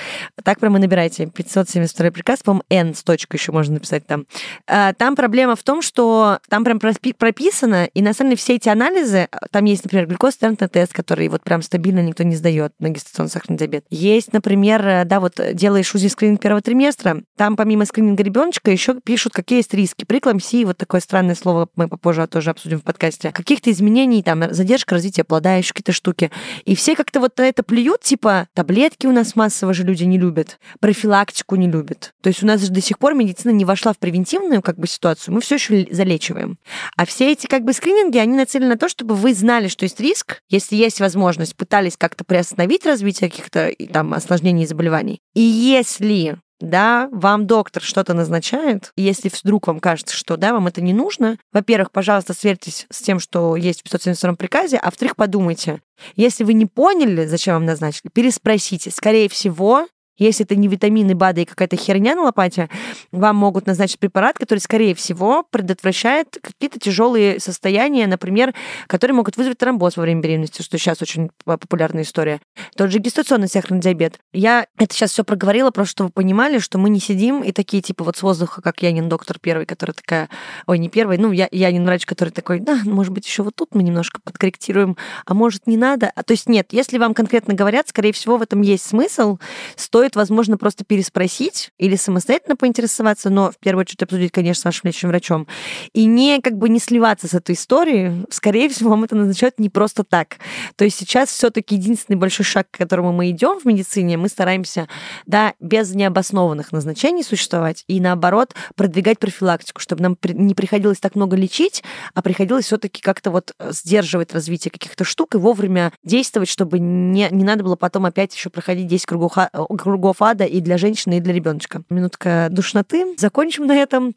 [0.44, 4.26] так прямо набирайте, 572 приказ, по-моему, N с точкой еще можно написать там.
[4.68, 8.68] А, там проблема в том, что там прям прописано, и на самом деле все эти
[8.68, 13.30] анализы, там есть, например, глюкозтернтный тест, который вот прям стабильно никто не сдает на гестационный
[13.30, 13.86] сахарный диабет.
[13.90, 19.34] Есть, например, да, вот делаешь УЗИ скрининг первого триместра, там помимо скрининга ребеночка еще пишут,
[19.54, 20.06] есть риски.
[20.06, 24.52] При эклампсии, вот такое странное слово мы попозже тоже обсудим в подкасте, каких-то изменений, там,
[24.54, 26.32] задержка развития плода, еще какие-то штуки.
[26.64, 30.60] И все как-то вот это плюют, типа, таблетки у нас массово же люди не любят,
[30.80, 32.14] профилактику не любят.
[32.22, 34.88] То есть у нас же до сих пор медицина не вошла в превентивную как бы
[34.88, 36.58] ситуацию, мы все еще залечиваем.
[36.98, 40.00] А все эти как бы скрининги, они нацелены на то, чтобы вы знали, что есть
[40.00, 45.20] риск, если есть возможность, пытались как-то приостановить развитие каких-то там осложнений и заболеваний.
[45.34, 50.82] И если да, вам доктор что-то назначает, если вдруг вам кажется, что да, вам это
[50.82, 55.82] не нужно, во-первых, пожалуйста, сверьтесь с тем, что есть в 572 приказе, а во-вторых, подумайте.
[56.16, 58.92] Если вы не поняли, зачем вам назначили, переспросите.
[58.92, 62.70] Скорее всего, если это не витамины, БАДы и какая-то херня на лопате,
[63.12, 68.54] вам могут назначить препарат, который, скорее всего, предотвращает какие-то тяжелые состояния, например,
[68.88, 72.40] которые могут вызвать тромбоз во время беременности, что сейчас очень популярная история.
[72.76, 74.20] Тот же гестационный сахарный диабет.
[74.34, 77.82] Я это сейчас все проговорила, просто чтобы вы понимали, что мы не сидим и такие,
[77.82, 80.30] типа, вот с воздуха, как Янин доктор первый, который такая,
[80.68, 83.74] ой, не первый, ну, я, Янин врач, который такой, да, может быть, еще вот тут
[83.76, 86.12] мы немножко подкорректируем, а может, не надо.
[86.16, 89.38] А, то есть нет, если вам конкретно говорят, скорее всего, в этом есть смысл,
[89.76, 94.66] стоит стоит, возможно, просто переспросить или самостоятельно поинтересоваться, но в первую очередь обсудить, конечно, с
[94.66, 95.48] вашим лечащим врачом.
[95.94, 98.24] И не как бы не сливаться с этой историей.
[98.30, 100.38] Скорее всего, вам это назначают не просто так.
[100.76, 104.88] То есть сейчас все-таки единственный большой шаг, к которому мы идем в медицине, мы стараемся,
[105.26, 111.36] да, без необоснованных назначений существовать и наоборот продвигать профилактику, чтобы нам не приходилось так много
[111.36, 117.28] лечить, а приходилось все-таки как-то вот сдерживать развитие каких-то штук и вовремя действовать, чтобы не,
[117.32, 119.34] не надо было потом опять еще проходить 10 кругов,
[119.80, 121.84] кругов ада и для женщины, и для ребеночка.
[121.90, 123.16] Минутка душноты.
[123.18, 124.14] Закончим на этом.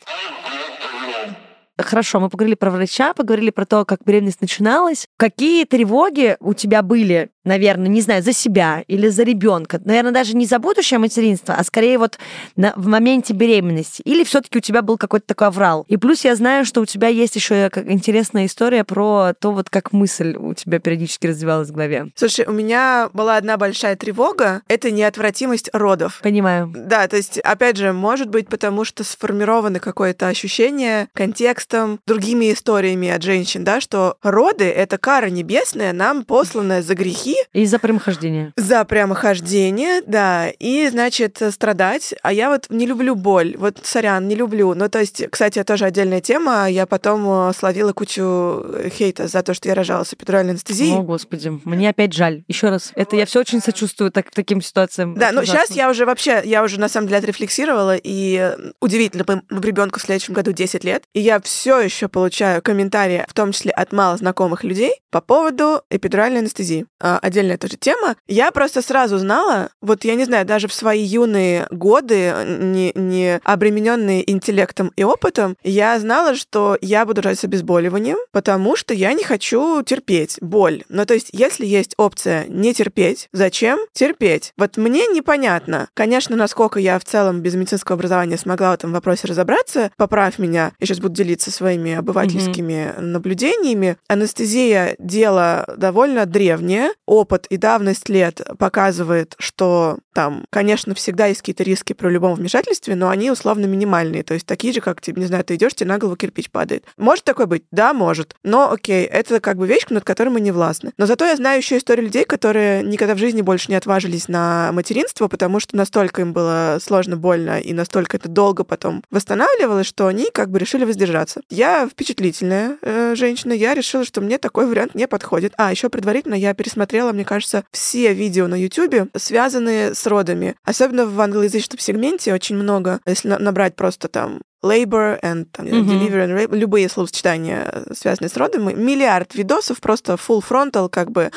[1.79, 5.07] Хорошо, мы поговорили про врача, поговорили про то, как беременность начиналась.
[5.17, 10.37] Какие тревоги у тебя были наверное, не знаю, за себя или за ребенка, наверное, даже
[10.37, 12.19] не за будущее материнство, а скорее вот
[12.55, 14.03] на, в моменте беременности.
[14.03, 15.85] Или все-таки у тебя был какой-то такой аврал.
[15.89, 19.93] И плюс я знаю, что у тебя есть еще интересная история про то, вот как
[19.93, 22.09] мысль у тебя периодически развивалась в голове.
[22.15, 24.63] Слушай, у меня была одна большая тревога.
[24.69, 26.21] Это неотвратимость родов.
[26.23, 26.73] Понимаю.
[26.75, 33.09] Да, то есть, опять же, может быть, потому что сформировано какое-то ощущение контекстом, другими историями
[33.09, 38.53] от женщин, да, что роды— это кара небесная, нам посланная за грехи, и за прямохождение.
[38.57, 40.49] За прямохождение, да.
[40.59, 42.15] И, значит, страдать.
[42.23, 43.57] А я вот не люблю боль.
[43.57, 44.75] Вот, сорян, не люблю.
[44.75, 46.69] Ну, то есть, кстати, тоже отдельная тема.
[46.71, 50.97] Я потом э, словила кучу хейта за то, что я рожала с эпидуральной анестезией.
[50.97, 51.61] О, господи.
[51.65, 52.45] Мне опять жаль.
[52.49, 52.93] Еще раз.
[52.95, 55.15] Это я все очень сочувствую так, таким ситуациям.
[55.15, 59.99] Да, ну сейчас я уже вообще, я уже на самом деле отрефлексировала, и удивительно, ребенку
[59.99, 63.93] в следующем году 10 лет, и я все еще получаю комментарии, в том числе от
[63.93, 66.87] мало знакомых людей, по поводу эпидуральной анестезии.
[67.01, 68.17] А, отдельная тоже тема.
[68.27, 73.41] Я просто сразу знала, вот я не знаю, даже в свои юные годы, не, не
[73.45, 79.13] обремененные интеллектом и опытом, я знала, что я буду рожать с обезболиванием, потому что я
[79.13, 80.83] не хочу терпеть боль.
[80.89, 84.53] Ну, то есть, если есть опция не терпеть, зачем терпеть?
[84.57, 85.89] Вот мне непонятно.
[85.95, 90.73] Конечно, насколько я в целом без медицинского образования смогла в этом вопросе разобраться, поправь меня,
[90.79, 93.01] я сейчас буду делиться своими обывательскими mm-hmm.
[93.01, 93.97] наблюдениями.
[94.09, 101.63] Анестезия— дело довольно древнее, опыт и давность лет показывает, что там, конечно, всегда есть какие-то
[101.63, 105.45] риски при любом вмешательстве, но они условно минимальные, то есть такие же, как, не знаю,
[105.45, 106.85] ты идешь, тебе на голову кирпич падает.
[106.97, 107.65] Может такое быть?
[107.71, 108.35] Да, может.
[108.43, 110.93] Но окей, это как бы вещь, над которой мы не властны.
[110.99, 114.71] Но зато я знаю еще историю людей, которые никогда в жизни больше не отважились на
[114.73, 120.09] материнство, потому что настолько им было сложно, больно и настолько это долго потом восстанавливалось, что
[120.09, 121.41] они как бы решили воздержаться.
[121.49, 125.55] Я впечатлительная э, женщина, я решила, что мне такой вариант не подходит.
[125.57, 130.57] А, еще предварительно я пересмотрела посмотрела, мне кажется, все видео на YouTube, связанные с родами.
[130.65, 133.01] Особенно в англоязычном сегменте очень много.
[133.07, 135.85] Если набрать просто там labor and там, mm-hmm.
[135.85, 141.11] delivery and rape, любые словосочетания, э, связанные с родом, миллиард видосов, просто full frontal, как
[141.11, 141.31] бы.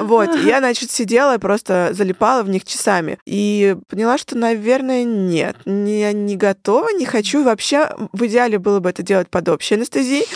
[0.00, 0.30] Вот.
[0.44, 3.18] Я, значит, сидела и просто залипала в них часами.
[3.24, 7.42] И поняла, что, наверное, нет, не, не готова, не хочу.
[7.42, 10.26] Вообще, в идеале было бы это делать под общей анестезией.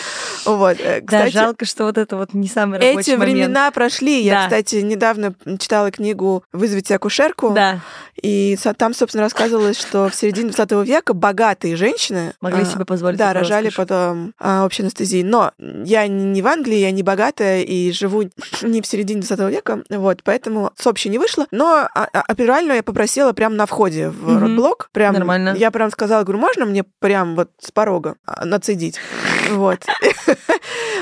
[0.47, 0.79] Вот.
[0.81, 3.37] Э, кстати, да, жалко, что вот это вот не самый рабочий Эти момент.
[3.37, 4.23] времена прошли.
[4.23, 4.43] Я, да.
[4.45, 7.51] кстати, недавно читала книгу «Вызовите акушерку».
[7.51, 7.81] Да.
[8.23, 12.85] И там, собственно, рассказывалось, что в середине 20 века богатые женщины женщины могли а, себе
[12.85, 13.19] позволить.
[13.19, 13.87] Да, рожали роскошь.
[13.87, 15.23] потом а, общей анестезии.
[15.23, 18.23] Но я не в Англии, я не богатая и живу
[18.63, 21.47] не в середине 20 века, вот, поэтому с общей не вышло.
[21.51, 24.41] Но а, а, операльную я попросила прямо на входе в угу.
[24.41, 24.89] родблок.
[24.93, 25.55] Прям, Нормально.
[25.59, 28.99] Я прям сказала, говорю, можно мне прям вот с порога а, нацедить?
[29.51, 29.85] Вот.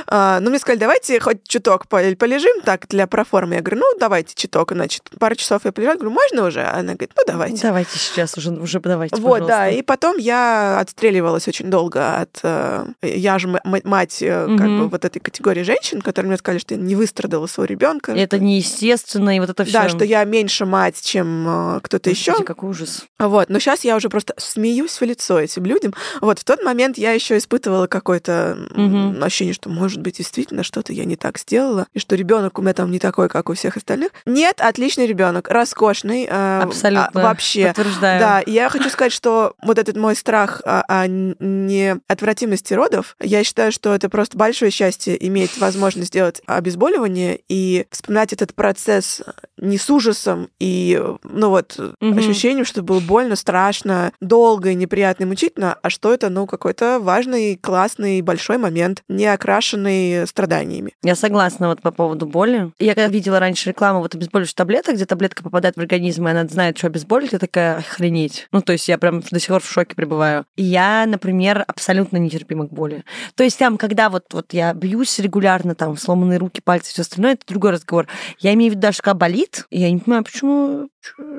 [0.08, 3.54] А, ну, мне сказали, давайте хоть чуток полежим так для проформы.
[3.54, 4.72] Я говорю, ну, давайте чуток.
[4.72, 5.94] Значит, пару часов я полежала.
[5.94, 6.64] Говорю, можно уже?
[6.64, 7.62] Она говорит, ну, давайте.
[7.62, 9.68] Давайте сейчас уже, уже давайте, Вот, да.
[9.70, 12.38] И потом я отстреливалась очень долго от...
[12.44, 14.56] Э, я же мать угу.
[14.56, 18.12] как бы вот этой категории женщин, которые мне сказали, что я не выстрадала своего ребенка.
[18.12, 19.72] Это неестественно, и вот это все.
[19.72, 22.44] Да, что я меньше мать, чем э, кто-то еще.
[22.44, 23.04] какой ужас.
[23.18, 23.48] Вот.
[23.48, 25.92] Но сейчас я уже просто смеюсь в лицо этим людям.
[26.20, 29.24] Вот в тот момент я еще испытывала какое-то угу.
[29.24, 32.74] ощущение, что, может быть, действительно что-то я не так сделала, и что ребенок у меня
[32.74, 34.10] там не такой, как у всех остальных.
[34.24, 36.28] Нет, отличный ребенок, роскошный.
[36.30, 37.10] Э, Абсолютно.
[37.12, 37.68] А, вообще.
[37.68, 38.20] Подтверждаю.
[38.20, 40.62] Да, я хочу сказать, что вот этот мой страх
[40.92, 47.86] о, неотвратимости родов, я считаю, что это просто большое счастье иметь возможность сделать обезболивание и
[47.90, 49.22] вспоминать этот процесс
[49.56, 52.18] не с ужасом и, ну вот, угу.
[52.18, 56.98] ощущением, что было больно, страшно, долго и неприятно и мучительно, а что это, ну, какой-то
[57.00, 60.92] важный, классный, большой момент, не окрашенный страданиями.
[61.02, 62.70] Я согласна вот по поводу боли.
[62.78, 66.46] Я когда видела раньше рекламу вот обезболивающих таблеток, где таблетка попадает в организм, и она
[66.48, 68.48] знает, что обезболить, я такая, охренеть.
[68.52, 70.44] Ну, то есть я прям до сих пор в шоке пребываю.
[70.56, 73.04] И я, например, абсолютно нетерпима к боли.
[73.34, 77.34] То есть там, когда вот, вот я бьюсь регулярно, там, сломанные руки, пальцы, все остальное,
[77.34, 78.06] это другой разговор.
[78.38, 80.88] Я имею в виду, даже когда болит, я не понимаю, почему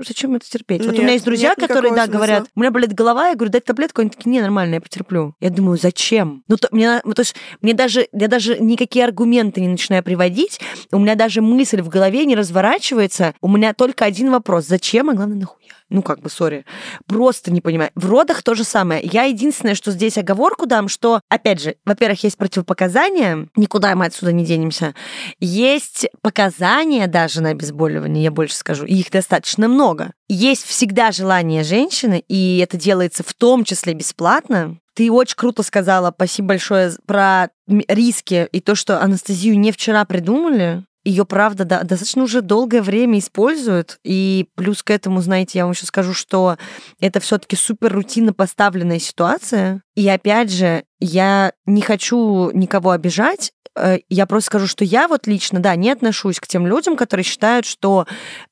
[0.06, 0.82] зачем это терпеть?
[0.82, 2.18] Нет, вот у меня есть друзья, которые, да, смысла.
[2.18, 5.36] говорят, у меня болит голова, я говорю, дать таблетку, они такие, не, нормально, я потерплю.
[5.40, 6.44] Я думаю, зачем?
[6.48, 10.60] Ну, то, мне, то есть, мне даже, я даже никакие аргументы не начинаю приводить,
[10.92, 15.14] у меня даже мысль в голове не разворачивается, у меня только один вопрос, зачем, а
[15.14, 15.64] главное, нахуя?
[15.90, 16.66] Ну, как бы, сори.
[17.06, 17.92] Просто не понимаю.
[17.94, 19.02] В родах то же самое.
[19.04, 24.32] Я единственное, что здесь оговорку дам, что, опять же, во-первых, есть противопоказания, никуда мы отсюда
[24.32, 24.96] не денемся.
[25.40, 30.14] Есть показания даже на обезболивание, я больше скажу, их достаточно много.
[30.30, 36.12] Есть всегда желание женщины, и это делается в том числе бесплатно, ты очень круто сказала,
[36.16, 42.24] спасибо большое про риски и то, что анестезию не вчера придумали ее, правда, да, достаточно
[42.24, 44.00] уже долгое время используют.
[44.04, 46.58] И плюс к этому, знаете, я вам еще скажу, что
[47.00, 49.82] это все-таки супер рутинно поставленная ситуация.
[49.96, 53.52] И опять же, я не хочу никого обижать,
[54.10, 57.66] я просто скажу, что я вот лично, да, не отношусь к тем людям, которые считают,
[57.66, 58.06] что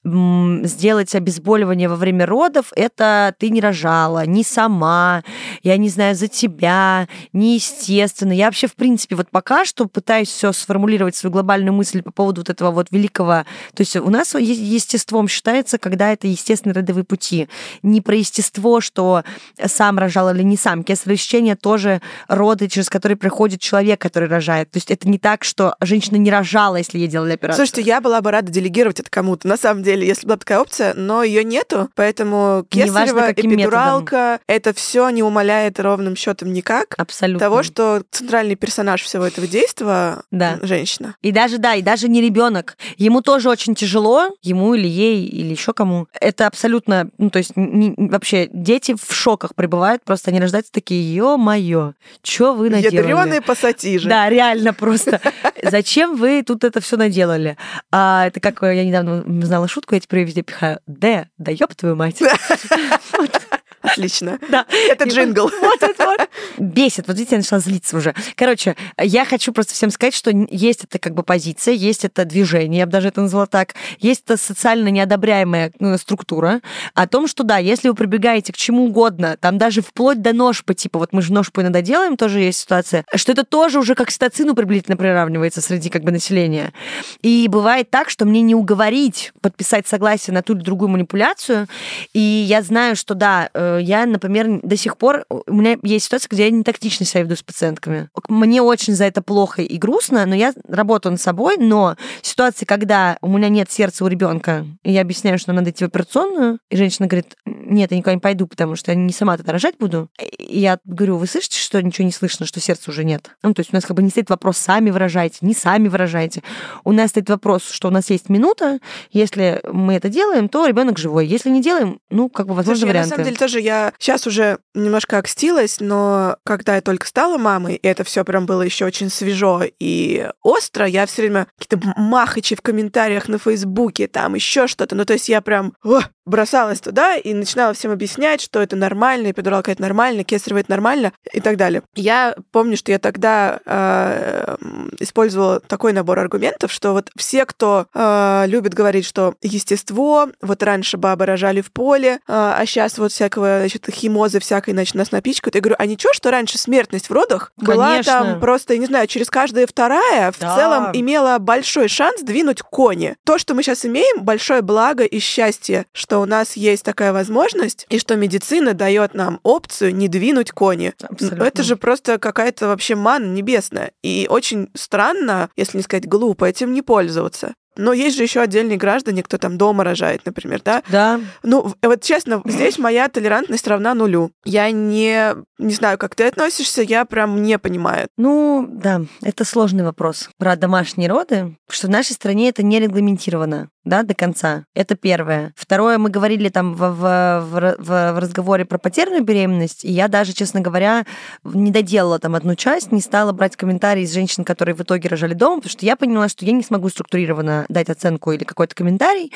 [0.04, 5.24] сделать обезболивание во время родов это ты не рожала, не сама,
[5.62, 8.32] я не знаю, за тебя, неестественно.
[8.32, 12.42] Я вообще, в принципе, вот пока что пытаюсь все сформулировать свою глобальную мысль по поводу
[12.42, 13.46] вот этого вот великого...
[13.76, 17.48] То есть у нас естеством считается, когда это естественные родовые пути.
[17.84, 19.24] Не про естество, что
[19.64, 20.84] сам рожал или не сам.
[20.84, 24.72] Кесарево сечение тоже роды, через которые приходит человек, который рожает.
[24.72, 27.68] То есть это не так, что женщина не рожала, если ей делали операцию.
[27.68, 30.94] Слушайте, я была бы рада делегировать это кому-то, на самом деле, если была такая опция,
[30.96, 34.40] но ее нету, поэтому кесарево, эпидуралка, методом.
[34.48, 36.96] это все не умаляет ровным счетом никак.
[36.98, 37.40] Абсолютно.
[37.40, 40.60] Того, что центральный персонаж всего этого действия да.
[40.62, 41.16] женщина.
[41.22, 42.78] И даже, да, и даже не ребенок.
[42.98, 46.08] Ему тоже очень тяжело, ему или ей, или еще кому.
[46.20, 51.16] Это абсолютно, ну, то есть не, вообще дети в шоках пребывают, просто они рождаются такие,
[51.16, 51.94] ё-моё,
[52.24, 52.96] что вы наделали?
[52.96, 54.08] Ядреные пассатижи.
[54.08, 55.32] Да, реально просто просто
[55.64, 57.58] зачем вы тут это все наделали?
[57.92, 60.80] А, это как я недавно знала шутку, я теперь везде пихаю.
[60.88, 62.22] Д, да ёб твою мать.
[63.82, 64.40] Отлично.
[64.50, 64.66] Да.
[64.90, 65.50] Это джингл.
[65.62, 66.30] Вот, вот, вот.
[66.58, 67.08] Бесит.
[67.08, 68.14] Вот видите, я начала злиться уже.
[68.36, 72.80] Короче, я хочу просто всем сказать, что есть это как бы позиция, есть это движение,
[72.80, 76.62] я бы даже это назвала так, есть это социально неодобряемая ну, структура
[76.94, 80.74] о том, что да, если вы прибегаете к чему угодно, там даже вплоть до ножпы,
[80.74, 84.12] типа вот мы же ножпу иногда делаем, тоже есть ситуация, что это тоже уже как
[84.12, 86.74] стацину приблизительно приравнивается среди как бы населения.
[87.22, 91.68] И бывает так, что мне не уговорить подписать согласие на ту или другую манипуляцию,
[92.14, 95.26] и я знаю, что да, э, я, например, до сих пор...
[95.30, 98.10] У меня есть ситуация, где я не тактично себя веду с пациентками.
[98.30, 103.18] Мне очень за это плохо и грустно, но я работаю над собой, но ситуации, когда
[103.22, 106.78] у меня нет сердца у ребенка, и я объясняю, что надо идти в операционную, и
[106.78, 107.36] женщина говорит,
[107.72, 110.10] нет, я никуда не пойду, потому что я не сама тогда рожать буду.
[110.38, 113.32] И я говорю, вы слышите, что ничего не слышно, что сердца уже нет?
[113.44, 116.44] Ну, то есть у нас как бы не стоит вопрос, сами выражайте, не сами выражайте.
[116.84, 118.80] У нас стоит вопрос, что у нас есть минута,
[119.12, 121.26] если мы это делаем, то ребенок живой.
[121.26, 123.10] Если не делаем, ну, как бы, возможно, Слушай, варианты.
[123.10, 127.38] Я, на самом деле тоже я сейчас уже немножко окстилась, но когда я только стала
[127.38, 131.94] мамой, и это все прям было еще очень свежо и остро, я все время какие-то
[131.98, 134.96] махачи в комментариях на Фейсбуке, там еще что-то.
[134.96, 139.32] Ну, то есть я прям о, бросалась туда и начинала всем объяснять, что это нормально,
[139.32, 141.82] эпидуралка это нормально, кесарево это нормально и так далее.
[141.96, 144.56] Я помню, что я тогда э,
[145.00, 150.98] использовала такой набор аргументов, что вот все, кто э, любит говорить, что естество, вот раньше
[150.98, 155.56] бабы рожали в поле, э, а сейчас вот всякого, значит, химозы всякой, значит, нас напичкают.
[155.56, 157.76] Я говорю, а ничего, что раньше смертность в родах Конечно.
[157.76, 160.56] была там просто, я не знаю, через каждая вторая в Да.
[160.56, 163.16] целом имела большой шанс двинуть кони.
[163.26, 167.51] То, что мы сейчас имеем, большое благо и счастье, что у нас есть такая возможность,
[167.90, 170.94] и что медицина дает нам опцию не двинуть кони.
[171.02, 171.44] Абсолютно.
[171.44, 173.92] Это же просто какая-то вообще мана небесная.
[174.04, 177.54] И очень странно, если не сказать глупо, этим не пользоваться.
[177.78, 180.84] Но есть же еще отдельные граждане, кто там дома рожает, например, да?
[180.90, 181.22] Да.
[181.42, 184.32] Ну, вот честно, здесь моя толерантность равна нулю.
[184.44, 188.08] Я не, не знаю, как ты относишься, я прям не понимаю.
[188.18, 193.70] Ну, да, это сложный вопрос про домашние роды, что в нашей стране это не регламентировано,
[193.84, 194.66] да, до конца.
[194.76, 195.54] Это первое.
[195.56, 200.08] Второе, мы говорили там в, в, в, в- в разговоре про потерянную беременность, и я
[200.08, 201.06] даже, честно говоря,
[201.44, 205.34] не доделала там одну часть, не стала брать комментарии из женщин, которые в итоге рожали
[205.34, 209.32] дома, потому что я поняла, что я не смогу структурированно дать оценку или какой-то комментарий,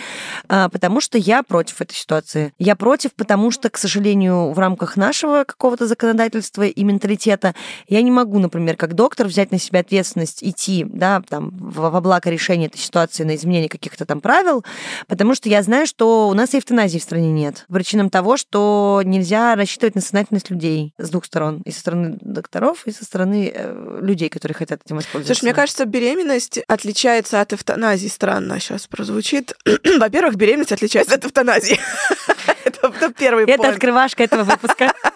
[0.48, 2.54] а, потому что я против этой ситуации.
[2.60, 7.56] Я против, потому что, к сожалению, в рамках нашего какого-то законодательства и менталитета
[7.88, 12.02] я не могу, например, как доктор взять на себя ответственность идти, да, там, во во
[12.02, 14.66] благо решения этой ситуации на изменение каких-то там правил,
[15.08, 17.66] потому что я знаю, что у нас эвтаназии в стране нет.
[17.72, 21.62] Причинам того, что нельзя рассчитывать на сознательность людей с двух сторон.
[21.66, 25.34] И со стороны докторов, и со стороны э, людей, которые хотят этим воспользоваться.
[25.34, 28.08] Слушай, мне кажется, беременность отличается от эвтаназии.
[28.08, 29.54] Странно сейчас прозвучит.
[30.00, 31.80] Во-первых, беременность отличается от эвтаназии.
[32.66, 34.94] Это первый Это открывашка этого выпуска.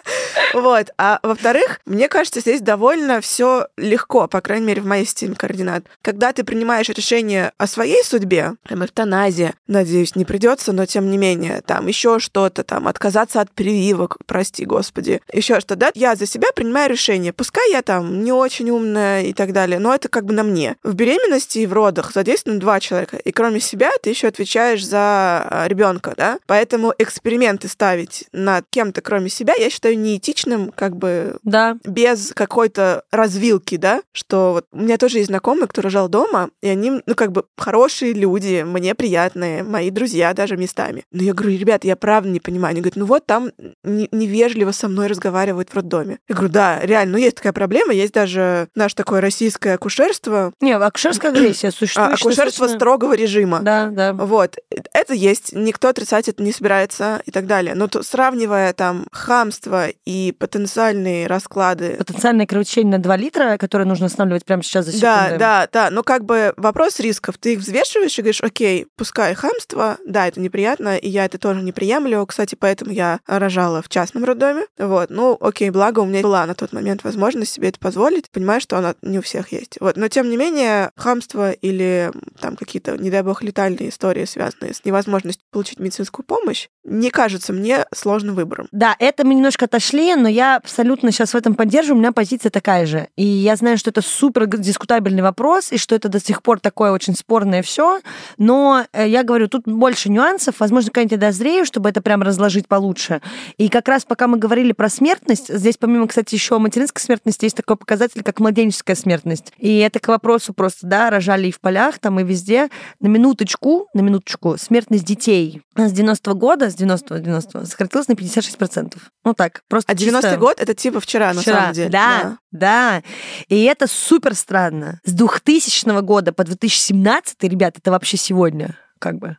[0.54, 0.90] Вот.
[0.98, 5.84] А во-вторых, мне кажется, здесь довольно все легко, по крайней мере, в моей системе координат.
[6.02, 11.18] Когда ты принимаешь решение о своей судьбе, там, эвтаназия, надеюсь, не придется, но тем не
[11.18, 16.26] менее, там, еще что-то, там, отказаться от прививок, прости господи, еще что, да, я за
[16.26, 17.32] себя принимаю решение.
[17.32, 20.76] Пускай я там не очень умная и так далее, но это как бы на мне.
[20.82, 25.64] В беременности и в родах задействованы два человека, и кроме себя ты еще отвечаешь за
[25.66, 26.38] ребенка, да?
[26.46, 29.98] Поэтому эксперименты ставить над кем-то, кроме себя, я считаю
[30.46, 31.76] неэтичным, как бы Да.
[31.84, 36.68] без какой-то развилки, да, что вот у меня тоже есть знакомые, кто рожал дома, и
[36.68, 41.04] они, ну, как бы хорошие люди, мне приятные, мои друзья даже местами.
[41.12, 42.72] Но я говорю, ребят, я правда не понимаю.
[42.72, 43.50] Они говорят, ну вот там
[43.84, 46.18] не- невежливо со мной разговаривают в роддоме.
[46.28, 50.72] Я говорю, да, реально, ну есть такая проблема, есть даже наше такое российское акушерство, Не,
[50.76, 52.08] акушерская агрессия а, существует.
[52.14, 53.60] акушерство достаточно- строгого режима.
[53.60, 54.12] Да, да.
[54.12, 54.56] Вот,
[54.92, 57.74] это есть, никто отрицать это не собирается и так далее.
[57.74, 64.06] Но то, сравнивая там хамство и потенциальные расклады Потенциальное кровотечение на 2 литра, которое нужно
[64.06, 65.06] останавливать прямо сейчас за секунду.
[65.10, 65.90] Да, да, да.
[65.90, 67.36] Но как бы вопрос рисков.
[67.38, 71.62] Ты их взвешиваешь и говоришь, окей, пускай хамство, да, это неприятно, и я это тоже
[71.62, 72.24] не приемлю.
[72.26, 74.66] Кстати, поэтому я рожала в частном роддоме.
[74.78, 78.30] Вот, ну, окей, благо у меня была на тот момент возможность себе это позволить.
[78.30, 79.76] Понимаю, что она не у всех есть.
[79.80, 82.10] Вот, но тем не менее, хамство или
[82.40, 87.52] там какие-то, не дай бог, летальные истории, связанные с невозможностью получить медицинскую помощь, не кажется
[87.52, 88.68] мне сложным выбором.
[88.72, 92.50] Да, это мы немножко отошли, но я абсолютно сейчас в этом поддерживаю, у меня позиция
[92.50, 93.08] такая же.
[93.16, 96.92] И я знаю, что это супер дискутабельный вопрос, и что это до сих пор такое
[96.92, 98.00] очень спорное все,
[98.38, 102.68] но э, я говорю, тут больше нюансов, возможно, когда-нибудь я дозрею, чтобы это прям разложить
[102.68, 103.20] получше.
[103.58, 107.56] И как раз пока мы говорили про смертность, здесь помимо, кстати, еще материнской смертности есть
[107.56, 109.52] такой показатель, как младенческая смертность.
[109.58, 112.68] И это к вопросу просто, да, рожали и в полях, там и везде.
[113.00, 118.96] На минуточку, на минуточку, смертность детей с 90 года, с 90 90 сократилась на 56%.
[119.24, 121.88] Ну так, просто А 90-й чисто- год— это типа вчера, на Вчера, самом деле.
[121.90, 123.02] Да, да,
[123.48, 125.00] И это супер странно.
[125.04, 129.36] С 2000 года по 2017, ребят, это вообще сегодня, как бы,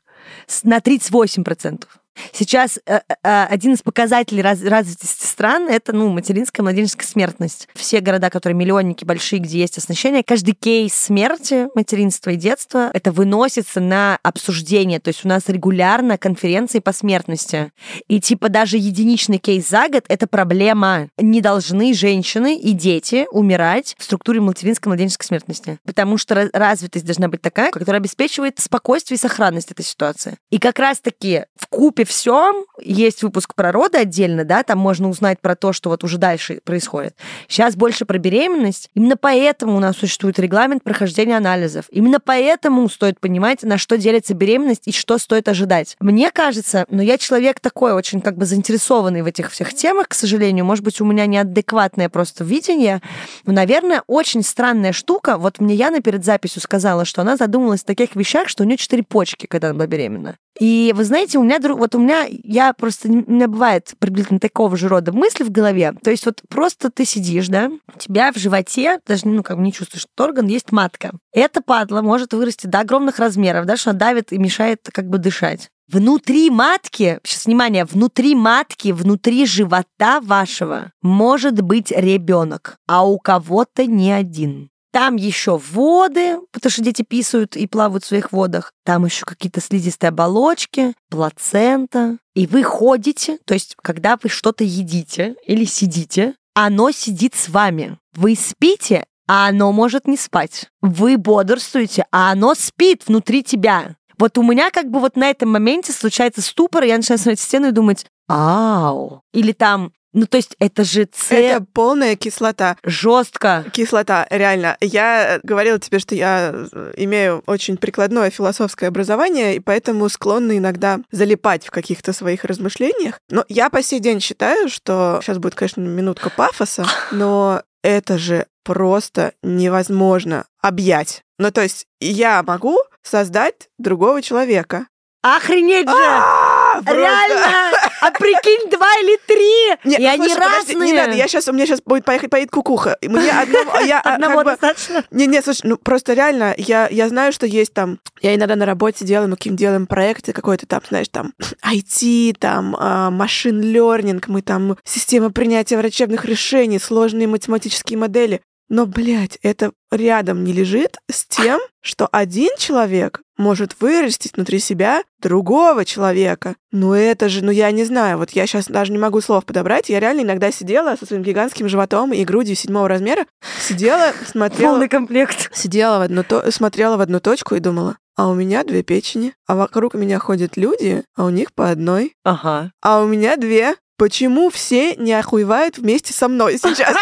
[0.64, 1.88] на 38%.
[2.34, 7.68] Сейчас э, э, один из показателей раз, развитости стран это ну, материнская младенческая смертность.
[7.74, 13.12] Все города, которые миллионники большие, где есть оснащение, каждый кейс смерти, материнства и детства, это
[13.12, 15.00] выносится на обсуждение.
[15.00, 17.72] То есть у нас регулярно конференции по смертности.
[18.08, 21.10] И типа даже единичный кейс за год это проблема.
[21.18, 25.80] Не должны женщины и дети умирать в структуре материнской младенческой смертности.
[25.86, 30.38] Потому что развитость должна быть такая, которая обеспечивает спокойствие и сохранность этой ситуации.
[30.50, 35.40] И как раз-таки в купе всем есть выпуск про роды отдельно, да, там можно узнать
[35.40, 37.16] про то, что вот уже дальше происходит.
[37.48, 38.90] Сейчас больше про беременность.
[38.94, 41.86] Именно поэтому у нас существует регламент прохождения анализов.
[41.92, 45.96] Именно поэтому стоит понимать, на что делится беременность и что стоит ожидать.
[46.00, 50.14] Мне кажется, но я человек такой очень как бы заинтересованный в этих всех темах, к
[50.14, 53.02] сожалению, может быть, у меня неадекватное просто видение,
[53.46, 55.38] но, наверное, очень странная штука.
[55.38, 58.78] Вот мне Яна перед записью сказала, что она задумалась о таких вещах, что у нее
[58.78, 60.38] четыре почки, когда она была беременна.
[60.60, 64.40] И вы знаете, у меня друг, вот у меня, я просто, у меня бывает приблизительно
[64.40, 65.94] такого же рода мысли в голове.
[66.04, 69.64] То есть вот просто ты сидишь, да, у тебя в животе, даже, ну, как бы
[69.64, 71.12] не чувствуешь, что орган, есть матка.
[71.32, 75.18] Эта падла может вырасти до огромных размеров, да, что она давит и мешает как бы
[75.18, 75.70] дышать.
[75.92, 83.86] Внутри матки, сейчас внимание, внутри матки, внутри живота вашего может быть ребенок, а у кого-то
[83.86, 84.70] не один.
[84.92, 88.74] Там еще воды, потому что дети писают и плавают в своих водах.
[88.84, 92.18] Там еще какие-то слизистые оболочки, плацента.
[92.36, 97.98] И вы ходите, то есть когда вы что-то едите или сидите, оно сидит с вами.
[98.14, 100.68] Вы спите, а оно может не спать.
[100.82, 103.96] Вы бодрствуете, а оно спит внутри тебя.
[104.18, 107.40] Вот у меня как бы вот на этом моменте случается ступор, и я начинаю смотреть
[107.40, 109.22] в стену и думать, ау.
[109.34, 111.46] Или там ну, то есть это же цель...
[111.46, 112.78] Это полная кислота.
[112.84, 113.66] Жестко.
[113.72, 114.78] Кислота, реально.
[114.82, 121.00] Я говорила тебе, что я э, имею очень прикладное философское образование, и поэтому склонна иногда
[121.12, 123.20] залипать в каких-то своих размышлениях.
[123.30, 125.20] Но я по сей день считаю, что...
[125.22, 131.24] Сейчас будет, конечно, минутка пафоса, но это же просто невозможно объять.
[131.40, 134.88] Ну, то есть я могу создать другого человека.
[135.24, 135.96] Охренеть же!
[135.96, 137.78] А, Реально!
[138.00, 139.90] А прикинь, два или три!
[139.90, 140.74] Нет, и они слушай, разные.
[140.74, 142.98] Подожди, не надо, я сейчас, у меня сейчас будет поехать, поедет кукуха.
[143.02, 145.04] Мне одного, я, одного достаточно?
[145.12, 148.66] Не, не, слушай, ну просто реально, я, я знаю, что есть там, я иногда на
[148.66, 151.34] работе делаю, мы каким делаем проекты, какой-то там, знаешь, там
[151.66, 152.76] IT, там
[153.14, 158.42] машин learning, мы там система принятия врачебных решений, сложные математические модели.
[158.70, 165.04] Но, блядь, это рядом не лежит с тем, что один человек может вырастить внутри себя
[165.20, 166.56] другого человека.
[166.72, 169.90] Ну это же, ну я не знаю, вот я сейчас даже не могу слов подобрать.
[169.90, 173.26] Я реально иногда сидела со своим гигантским животом и грудью седьмого размера,
[173.60, 174.72] сидела, смотрела...
[174.72, 175.50] Полный комплект.
[175.54, 176.50] Сидела в одну, то...
[176.52, 180.56] смотрела в одну точку и думала, а у меня две печени, а вокруг меня ходят
[180.56, 182.16] люди, а у них по одной.
[182.24, 182.72] Ага.
[182.82, 183.76] А у меня две.
[184.02, 186.98] Почему все не охуевают вместе со мной сейчас?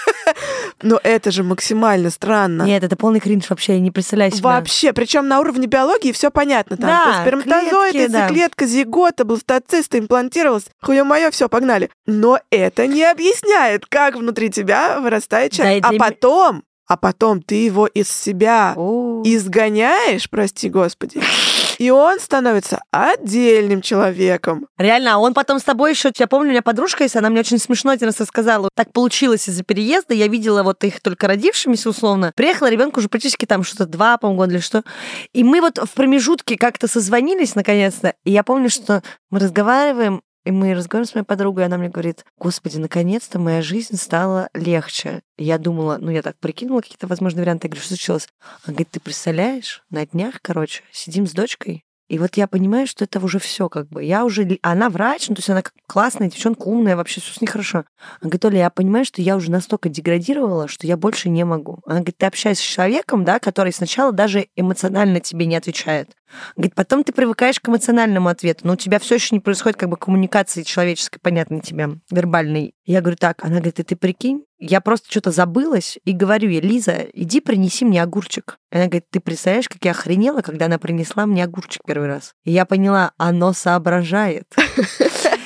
[0.80, 2.62] Но это же максимально странно.
[2.62, 4.44] Нет, это полный кринж вообще, я не представляю себе.
[4.44, 6.76] Вообще, причем на уровне биологии все понятно.
[6.76, 8.70] Там да, сперматозоид, яйцеклетка, да.
[8.70, 10.66] зигота, бластоцист, имплантировалась.
[10.80, 11.90] Хуя мое, все, погнали.
[12.06, 15.82] Но это не объясняет, как внутри тебя вырастает человек.
[15.82, 19.22] Да, а потом, а потом ты его из себя О.
[19.24, 21.20] изгоняешь, прости господи
[21.80, 24.66] и он становится отдельным человеком.
[24.76, 27.40] Реально, а он потом с тобой еще, я помню, у меня подружка есть, она мне
[27.40, 28.68] очень смешно один раз рассказала.
[28.76, 32.32] Так получилось из-за переезда, я видела вот их только родившимися условно.
[32.36, 34.84] Приехала ребенку уже практически там что-то два, по-моему, года или что.
[35.32, 38.12] И мы вот в промежутке как-то созвонились наконец-то.
[38.24, 41.88] И я помню, что мы разговариваем, и мы разговариваем с моей подругой, и она мне
[41.88, 45.22] говорит, господи, наконец-то моя жизнь стала легче.
[45.36, 47.66] И я думала, ну, я так прикинула какие-то возможные варианты.
[47.66, 48.28] Я говорю, что случилось?
[48.64, 53.04] Она говорит, ты представляешь, на днях, короче, сидим с дочкой, и вот я понимаю, что
[53.04, 54.02] это уже все как бы.
[54.02, 54.58] Я уже...
[54.62, 57.84] Она врач, ну, то есть она классная девчонка, умная, вообще все с ней хорошо.
[58.20, 61.78] Она говорит, Оля, я понимаю, что я уже настолько деградировала, что я больше не могу.
[61.86, 66.10] Она говорит, ты общаешься с человеком, да, который сначала даже эмоционально тебе не отвечает.
[66.56, 69.88] Говорит, потом ты привыкаешь к эмоциональному ответу, но у тебя все еще не происходит как
[69.88, 72.74] бы коммуникации человеческой, понятной тебе, вербальной.
[72.84, 76.60] Я говорю, так, она говорит, и ты прикинь, я просто что-то забылась и говорю ей,
[76.60, 78.58] Лиза, иди принеси мне огурчик.
[78.70, 82.34] Она говорит, ты представляешь, как я охренела, когда она принесла мне огурчик первый раз.
[82.44, 84.44] И я поняла, оно соображает.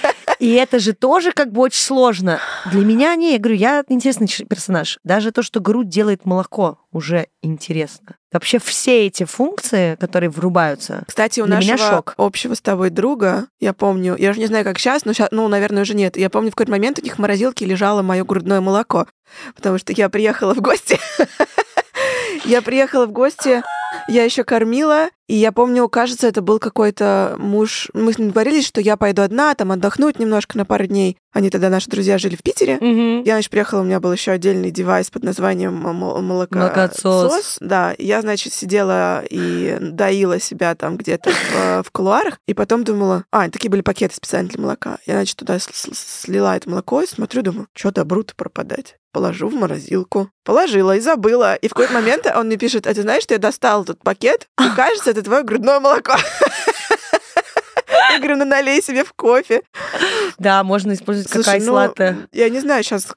[0.44, 2.38] И это же тоже как бы очень сложно.
[2.70, 4.98] Для меня не, я говорю, я интересный персонаж.
[5.02, 8.16] Даже то, что грудь делает молоко, уже интересно.
[8.30, 12.14] Вообще все эти функции, которые врубаются, Кстати, у для нашего меня шок.
[12.18, 15.48] общего с тобой друга, я помню, я уже не знаю, как сейчас, но сейчас, ну,
[15.48, 16.18] наверное, уже нет.
[16.18, 19.06] Я помню, в какой-то момент у них в морозилке лежало мое грудное молоко,
[19.56, 20.98] потому что я приехала в гости.
[22.44, 23.62] Я приехала в гости
[24.08, 27.88] Я еще кормила, и я помню, кажется, это был какой-то муж.
[27.94, 31.16] Мы с ним договорились, что я пойду одна, там отдохнуть немножко на пару дней.
[31.32, 32.76] Они тогда, наши друзья, жили в Питере.
[32.80, 33.22] Мгм.
[33.22, 36.58] Я, значит, приехала, у меня был еще отдельный девайс под названием мол- молоко...
[36.58, 37.56] Молокоотсос.
[37.60, 42.84] Да, и я, значит, сидела и доила себя там где-то в, в кулуарах, и потом
[42.84, 44.98] думала, а, такие были пакеты специально для молока.
[45.06, 48.96] Я, значит, туда слила это молоко и смотрю, думаю, что добру-то пропадать.
[49.14, 50.28] Положу в морозилку.
[50.44, 51.54] Положила и забыла.
[51.54, 54.48] И в какой-то момент он мне пишет, а ты знаешь, что я достал этот пакет,
[54.60, 56.14] и кажется, это твое грудное молоко.
[58.14, 59.62] Я говорю, ну налей себе в кофе.
[60.38, 62.16] Да, можно использовать Слушай, какая ну, латте.
[62.32, 63.08] я не знаю сейчас,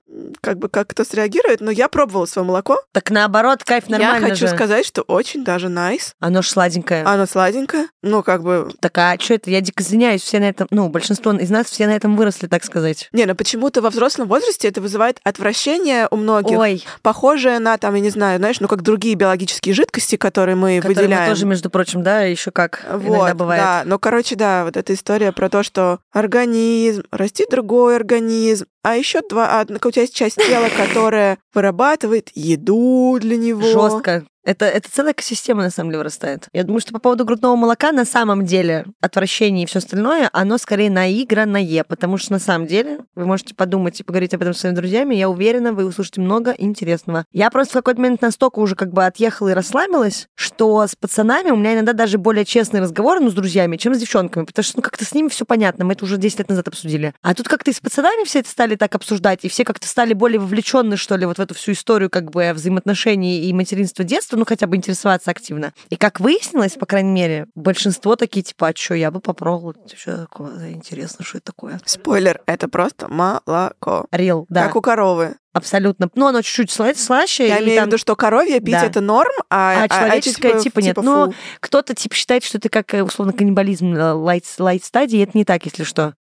[0.41, 2.79] как бы как кто среагирует, но я пробовала свое молоко.
[2.93, 4.53] Так наоборот, кайф нормально я хочу же.
[4.53, 6.13] сказать, что очень даже найс.
[6.19, 7.03] Оно ж сладенькое.
[7.03, 7.87] Оно сладенькое.
[8.03, 8.69] Ну, как бы...
[8.79, 9.49] Так, а что это?
[9.49, 12.63] Я дико извиняюсь, все на этом, ну, большинство из нас все на этом выросли, так
[12.63, 13.09] сказать.
[13.11, 16.57] Не, ну почему-то во взрослом возрасте это вызывает отвращение у многих.
[16.57, 20.77] Ой, Похожее на, там, я не знаю, знаешь, ну, как другие биологические жидкости, которые мы
[20.77, 21.29] которые мы выделяем.
[21.29, 23.61] тоже, между прочим, да, еще как иногда Вот, бывает.
[23.63, 23.83] да.
[23.85, 29.21] Ну, короче, да, вот эта история про то, что организм, растит другой организм, а еще
[29.29, 33.61] два, а, у тебя есть часть тела, которая вырабатывает еду для него.
[33.61, 34.25] Жестко.
[34.47, 36.47] Это, это целая экосистема, на самом деле, вырастает.
[36.53, 40.57] Я думаю, что по поводу грудного молока, на самом деле, отвращение и все остальное, оно
[40.57, 44.59] скорее наигранное, потому что, на самом деле, вы можете подумать и поговорить об этом с
[44.59, 47.25] своими друзьями, я уверена, вы услышите много интересного.
[47.33, 51.51] Я просто в какой-то момент настолько уже как бы отъехала и расслабилась, что с пацанами
[51.51, 54.77] у меня иногда даже более честные разговоры, ну, с друзьями, чем с девчонками, потому что,
[54.77, 57.13] ну, как-то с ними все понятно, мы это уже 10 лет назад обсудили.
[57.21, 60.13] А тут как-то и с пацанами все это стали так обсуждать, и все как-то стали
[60.13, 64.36] более вовлечены, что ли, вот в эту всю историю как бы взаимоотношений и материнства детства,
[64.37, 65.73] ну, хотя бы интересоваться активно.
[65.89, 70.17] И как выяснилось, по крайней мере, большинство такие, типа, а что, я бы попробовала, что
[70.17, 71.81] такое, интересно, что это такое.
[71.85, 74.05] Спойлер, это просто молоко.
[74.11, 75.35] Рил, да, Как у коровы.
[75.53, 76.09] абсолютно.
[76.13, 77.47] Ну, оно чуть-чуть сла- слаще.
[77.47, 78.85] Я имею в там виду, что коровье пить Да.
[78.85, 80.97] это норм, а, А человеческое типа нет.
[80.97, 81.35] Но фу.
[81.59, 85.23] Кто-то, типа, считает, что это как, э, условно, каннибализм э, лайт, лайт стадии.
[85.23, 86.13] Это не так, если что.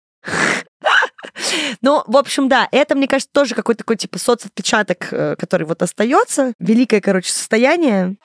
[1.82, 5.82] Ну, в общем, да, это, мне кажется, тоже какой-то такой, типа, соцотпечаток, э, который вот
[5.82, 6.52] остается.
[6.58, 8.16] Великое, короче, состояние.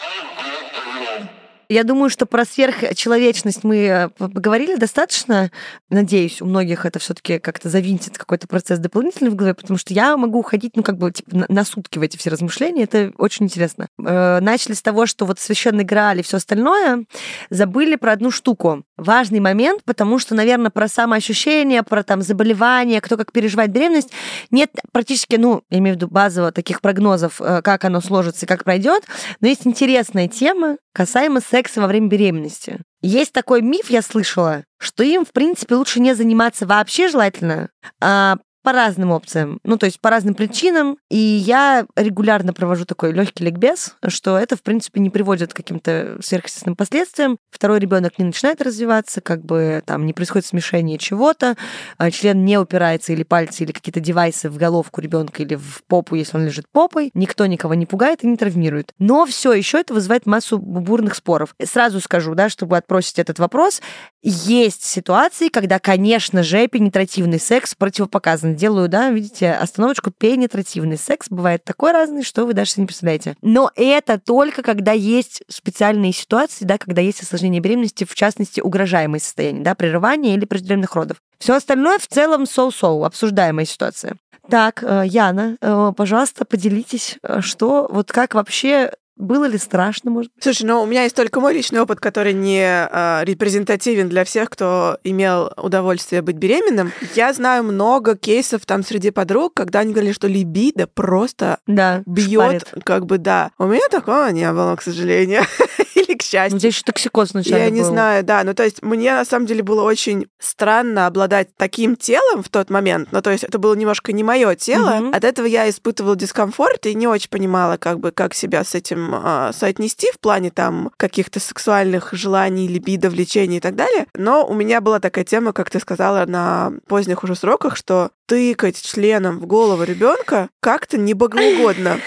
[1.72, 5.52] Я думаю, что про сверхчеловечность мы э, поговорили достаточно.
[5.90, 9.94] Надеюсь, у многих это все таки как-то завинтит какой-то процесс дополнительный в голове, потому что
[9.94, 12.84] я могу уходить, ну, как бы, типа, на, сутки в эти все размышления.
[12.84, 13.88] Это очень интересно.
[14.06, 17.06] Э, начали с того, что вот священный Грааль и все остальное,
[17.50, 18.84] забыли про одну штуку.
[18.98, 24.12] Важный момент, потому что, наверное, про самоощущение, про там заболевания, кто как переживает беременность,
[24.52, 28.50] нет практически, ну, я имею в виду базово таких прогнозов, э, как оно сложится и
[28.50, 29.06] как пройдет.
[29.40, 32.80] Но есть интересная тема касаемо секса во время беременности.
[33.02, 38.38] Есть такой миф, я слышала, что им, в принципе, лучше не заниматься вообще желательно, а
[38.62, 40.98] по разным опциям, ну, то есть по разным причинам.
[41.10, 46.18] И я регулярно провожу такой легкий ликбез, что это, в принципе, не приводит к каким-то
[46.22, 47.38] сверхъестественным последствиям.
[47.50, 51.56] Второй ребенок не начинает развиваться, как бы там не происходит смешение чего-то,
[51.98, 56.16] а член не упирается или пальцы, или какие-то девайсы в головку ребенка или в попу,
[56.16, 57.12] если он лежит попой.
[57.14, 58.94] Никто никого не пугает и не травмирует.
[59.00, 61.56] Но все еще это вызывает массу бурных споров.
[61.64, 63.82] Сразу скажу, да, чтобы отбросить этот вопрос,
[64.22, 68.51] есть ситуации, когда, конечно же, пенетративный секс противопоказан.
[68.56, 73.36] Делаю, да, видите, остановочку пенетративный секс бывает такой разный, что вы даже не представляете.
[73.42, 79.20] Но это только когда есть специальные ситуации, да, когда есть осложнение беременности, в частности, угрожаемое
[79.20, 81.18] состояние, да, прерывание или преждевременных родов.
[81.40, 84.18] Все остальное в целом соу-соу, обсуждаемая ситуация.
[84.50, 88.92] Так, э, Яна, э, пожалуйста, поделитесь, э, что, вот как вообще
[89.22, 90.44] было ли страшно, может быть?
[90.44, 94.50] Слушай, ну у меня есть только мой личный опыт, который не а, репрезентативен для всех,
[94.50, 96.92] кто имел удовольствие быть беременным.
[97.16, 102.74] Я знаю много кейсов там среди подруг, когда они говорили, что либидо просто Да, бьет,
[102.84, 103.52] как бы да.
[103.58, 105.44] У меня такого не было, к сожалению,
[105.96, 106.60] или к счастью.
[106.60, 107.90] Тебя еще токсикоз вначале Я не был.
[107.90, 108.44] знаю, да.
[108.44, 112.70] Ну, то есть, мне на самом деле было очень странно обладать таким телом в тот
[112.70, 113.10] момент.
[113.12, 114.96] Ну, то есть, это было немножко не мое тело.
[115.00, 115.14] Мгм.
[115.14, 119.11] От этого я испытывала дискомфорт и не очень понимала, как бы, как себя с этим
[119.14, 124.08] а, соотнести в плане там каких-то сексуальных желаний, либидо, влечений и так далее.
[124.16, 128.82] Но у меня была такая тема, как ты сказала, на поздних уже сроках, что тыкать
[128.82, 132.00] членом в голову ребенка как-то не богоугодно.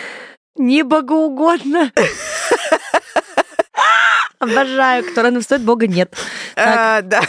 [0.57, 1.93] Не богоугодно.
[4.45, 6.15] Обожаю, кто рано встает, бога нет.
[6.57, 7.21] А, Да.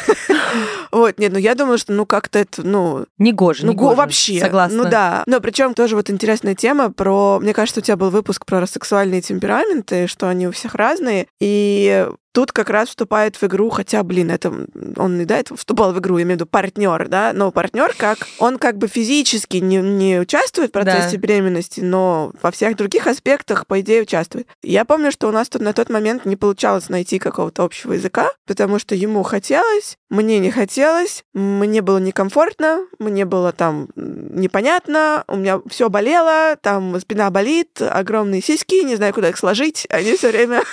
[0.91, 3.89] Вот, нет, ну я думаю, что ну как-то это, ну, Негоже, Ну, негоже.
[3.89, 4.39] го- вообще.
[4.39, 4.83] Согласна.
[4.83, 5.23] Ну да.
[5.25, 7.39] Но причем тоже вот интересная тема про...
[7.41, 11.27] Мне кажется, у тебя был выпуск про сексуальные темпераменты, что они у всех разные.
[11.39, 14.53] И тут как раз вступает в игру, хотя, блин, это
[14.97, 17.95] он не до этого вступал в игру, я имею в виду партнер, да, но партнер
[17.97, 21.17] как он как бы физически не, не участвует в процессе да.
[21.17, 24.47] беременности, но во всех других аспектах, по идее, участвует.
[24.61, 28.29] Я помню, что у нас тут на тот момент не получалось найти какого-то общего языка,
[28.45, 35.35] потому что ему хотелось, мне не хотелось, мне было некомфортно, мне было там непонятно, у
[35.35, 40.31] меня все болело, там спина болит, огромные сиськи, не знаю, куда их сложить, они все
[40.31, 40.63] время...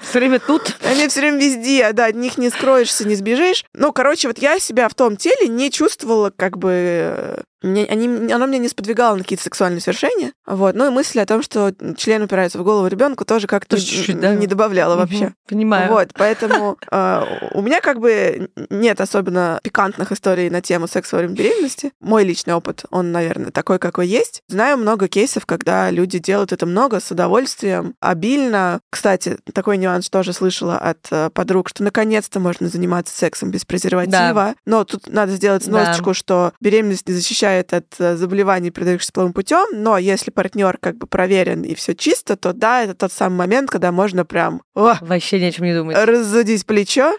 [0.00, 0.76] Все время тут?
[0.84, 3.64] Они все время везде, да, от них не скроешься, не сбежишь.
[3.72, 8.46] Ну, короче, вот я себя в том теле не чувствовала как бы мне, они, оно
[8.46, 10.32] меня не сподвигало на какие-то сексуальные свершения.
[10.46, 10.74] Вот.
[10.74, 13.76] Ну и мысли о том, что член упирается в голову ребенку, тоже как-то
[14.08, 14.34] да?
[14.34, 15.26] не добавляла вообще.
[15.26, 15.90] Угу, понимаю.
[15.90, 21.20] Вот, поэтому э, у меня как бы нет особенно пикантных историй на тему секса во
[21.20, 21.92] время беременности.
[22.00, 24.42] Мой личный опыт, он, наверное, такой, какой есть.
[24.48, 28.80] Знаю много кейсов, когда люди делают это много, с удовольствием, обильно.
[28.90, 34.14] Кстати, такой нюанс тоже слышала от э, подруг, что наконец-то можно заниматься сексом без презерватива.
[34.34, 34.54] Да.
[34.66, 36.14] Но тут надо сделать сносочку, да.
[36.14, 40.96] что беременность не защищает защищает от э, заболеваний, передающихся половым путем, но если партнер как
[40.96, 44.94] бы проверен и все чисто, то да, это тот самый момент, когда можно прям о,
[45.00, 45.96] вообще ни о чем не думать.
[45.96, 47.14] Разудить плечо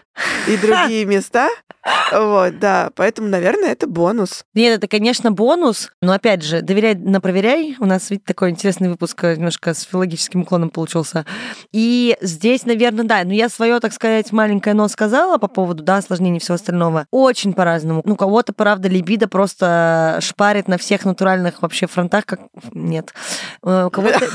[0.48, 1.48] и другие места.
[2.12, 2.90] Вот, да.
[2.96, 4.44] Поэтому, наверное, это бонус.
[4.54, 5.92] Нет, это, конечно, бонус.
[6.02, 7.76] Но опять же, доверяй на проверяй.
[7.78, 11.24] У нас, видите, такой интересный выпуск э, немножко с филологическим уклоном получился.
[11.72, 13.22] И здесь, наверное, да.
[13.24, 17.06] Но я свое, так сказать, маленькое но сказала по поводу, да, осложнений и всего остального.
[17.10, 18.02] Очень по-разному.
[18.04, 22.40] Ну, кого-то, правда, либидо просто шпарит на всех натуральных вообще фронтах, как...
[22.72, 23.14] Нет.
[23.62, 24.20] Э, у кого-то...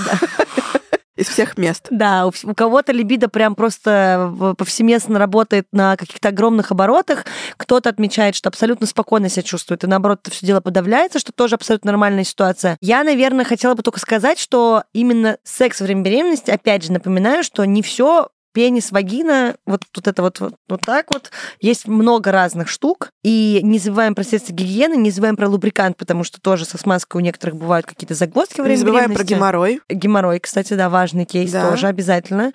[1.22, 1.88] из всех мест.
[1.90, 7.26] Да, у, у кого-то либидо прям просто повсеместно работает на каких-то огромных оборотах,
[7.58, 11.56] кто-то отмечает, что абсолютно спокойно себя чувствует, и наоборот, это все дело подавляется, что тоже
[11.56, 12.78] абсолютно нормальная ситуация.
[12.82, 17.44] Я, наверное, хотела бы только сказать, что именно секс во время беременности, опять же, напоминаю,
[17.44, 21.32] что не все пенис, вагина, вот, вот это вот, вот, вот так вот.
[21.60, 23.12] Есть много разных штук.
[23.24, 27.22] И не забываем про средства гигиены, не забываем про лубрикант, потому что тоже со смазкой
[27.22, 29.82] у некоторых бывают какие-то загвоздки во время Не забываем про геморрой.
[29.90, 31.70] Геморрой, кстати, да, важный кейс да.
[31.70, 32.52] тоже обязательно.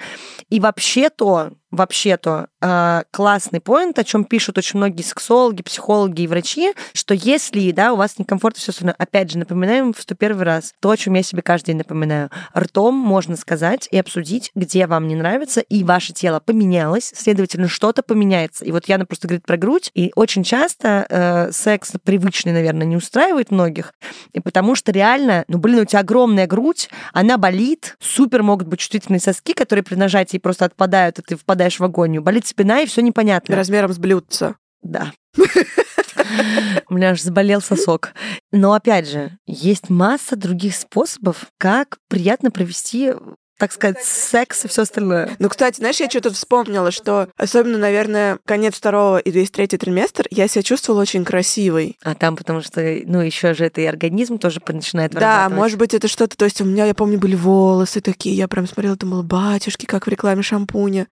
[0.48, 6.72] И вообще-то вообще-то э, классный поинт, о чем пишут очень многие сексологи, психологи и врачи,
[6.92, 10.90] что если, да, у вас некомфортно все остальное, опять же, напоминаем в 101 раз, то,
[10.90, 15.16] о чем я себе каждый день напоминаю, ртом можно сказать и обсудить, где вам не
[15.16, 18.64] нравится, и ваше тело поменялось, следовательно, что-то поменяется.
[18.64, 22.96] И вот Яна просто говорит про грудь, и очень часто э, секс привычный, наверное, не
[22.96, 23.92] устраивает многих,
[24.32, 28.80] и потому что реально, ну, блин, у тебя огромная грудь, она болит, супер могут быть
[28.80, 32.22] чувствительные соски, которые при нажатии просто отпадают, и ты впадаешь попадаешь в агонию.
[32.22, 33.56] Болит спина, и все непонятно.
[33.56, 34.56] Размером с блюдца.
[34.82, 35.12] Да.
[36.88, 38.12] У меня аж заболел сосок.
[38.52, 43.14] Но опять же, есть масса других способов, как приятно провести
[43.58, 45.36] так сказать, секс и все остальное.
[45.38, 50.26] Ну, кстати, знаешь, я что-то вспомнила, что особенно, наверное, конец второго и весь третий триместр
[50.30, 51.96] я себя чувствовала очень красивой.
[52.02, 55.94] А там, потому что, ну, еще же это и организм тоже начинает Да, может быть,
[55.94, 59.22] это что-то, то есть у меня, я помню, были волосы такие, я прям смотрела, думала,
[59.22, 61.06] батюшки, как в рекламе шампуня.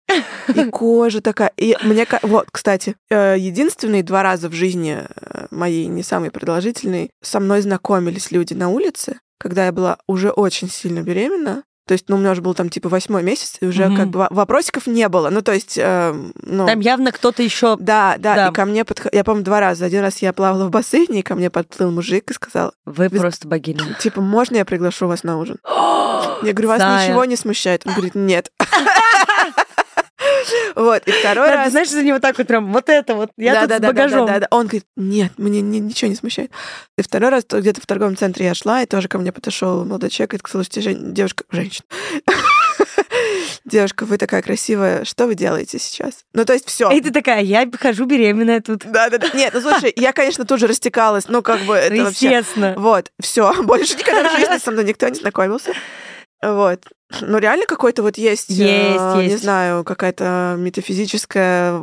[0.55, 1.53] И кожа такая.
[1.57, 7.11] И мне, вот, кстати, э, единственные два раза в жизни э, моей, не самые продолжительные,
[7.23, 12.09] со мной знакомились люди на улице, когда я была уже очень сильно беременна, то есть,
[12.09, 13.97] ну, у меня уже был там типа восьмой месяц, и уже угу.
[13.97, 15.31] как бы вопросиков не было.
[15.31, 16.67] Ну, то есть, э, ну...
[16.67, 17.77] Там явно кто-то еще.
[17.77, 19.07] Да, да, да, и ко мне подх...
[19.13, 19.85] Я помню два раза.
[19.85, 22.73] Один раз я плавала в бассейне, и ко мне подплыл мужик и сказал...
[22.85, 23.97] Вы просто богиня.
[23.99, 25.59] Типа, можно я приглашу вас на ужин?
[25.65, 27.09] я говорю, вас Зая.
[27.09, 27.83] ничего не смущает?
[27.85, 28.53] Он говорит, нет.
[30.75, 31.71] Вот, и второй раз...
[31.71, 34.27] знаешь, за него так вот прям, вот это вот, я тут с багажом.
[34.27, 36.51] Да, да, да, Он говорит, нет, мне ничего не смущает.
[36.97, 40.11] И второй раз где-то в торговом центре я шла, и тоже ко мне подошел молодой
[40.11, 41.87] человек и сказал, слушайте, девушка, женщина,
[43.65, 46.25] девушка, вы такая красивая, что вы делаете сейчас?
[46.33, 46.91] Ну, то есть все.
[46.91, 48.85] И ты такая, я хожу беременная тут.
[48.85, 49.29] Да-да-да.
[49.35, 52.69] Нет, ну слушай, я, конечно, тут же растекалась, ну, как бы это Естественно.
[52.69, 52.81] вообще...
[52.81, 55.73] Вот, все, больше никогда в жизни со мной никто не знакомился.
[56.43, 56.87] Вот.
[57.21, 59.31] Ну, реально какой-то вот есть, есть, э, есть.
[59.31, 61.81] не знаю, какая-то метафизическая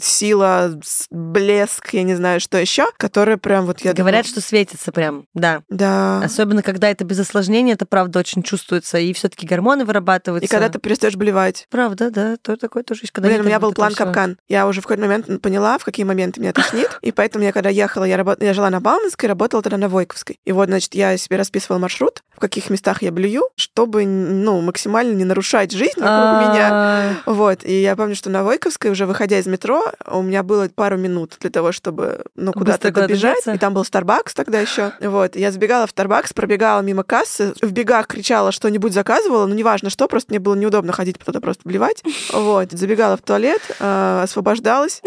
[0.00, 0.80] сила,
[1.10, 4.32] блеск, я не знаю, что еще, которая прям вот я Говорят, думаю...
[4.32, 5.62] что светится прям, да.
[5.68, 6.22] Да.
[6.22, 10.46] Особенно, когда это без осложнения, это правда очень чувствуется, и все таки гормоны вырабатываются.
[10.46, 11.66] И когда ты перестаешь блевать.
[11.70, 13.12] Правда, да, то такое тоже есть.
[13.12, 14.38] Когда Блин, у меня был план капкан.
[14.48, 17.68] Я уже в какой-то момент поняла, в какие моменты меня тошнит, и поэтому я, когда
[17.68, 18.42] ехала, я, работ...
[18.42, 20.38] я жила на Бауманской, работала тогда на Войковской.
[20.44, 25.24] И вот, значит, я себе расписывала маршрут, каких местах я блюю, чтобы, ну, максимально не
[25.24, 27.22] нарушать жизнь вокруг меня.
[27.24, 27.64] Вот.
[27.64, 31.36] И я помню, что на Войковской, уже выходя из метро, у меня было пару минут
[31.40, 33.46] для того, чтобы, ну, куда-то добежать.
[33.46, 34.92] И там был Starbucks тогда еще.
[35.00, 35.36] Вот.
[35.36, 40.08] Я забегала в Starbucks, пробегала мимо кассы, в бегах кричала, что-нибудь заказывала, ну, неважно что,
[40.08, 42.02] просто мне было неудобно ходить туда просто блевать.
[42.32, 42.72] Вот.
[42.72, 45.00] Забегала в туалет, э, освобождалась.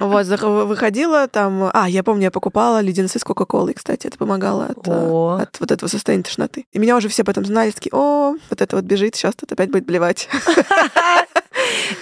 [0.00, 1.70] Вот, выходила там...
[1.74, 5.70] А, я помню, я покупала леденцы с Кока-Колой, кстати, это помогало от, э, от вот
[5.70, 6.66] этого состояния тошноты.
[6.72, 9.70] И меня уже все потом знали, такие, о, вот это вот бежит, сейчас тут опять
[9.70, 10.28] будет блевать.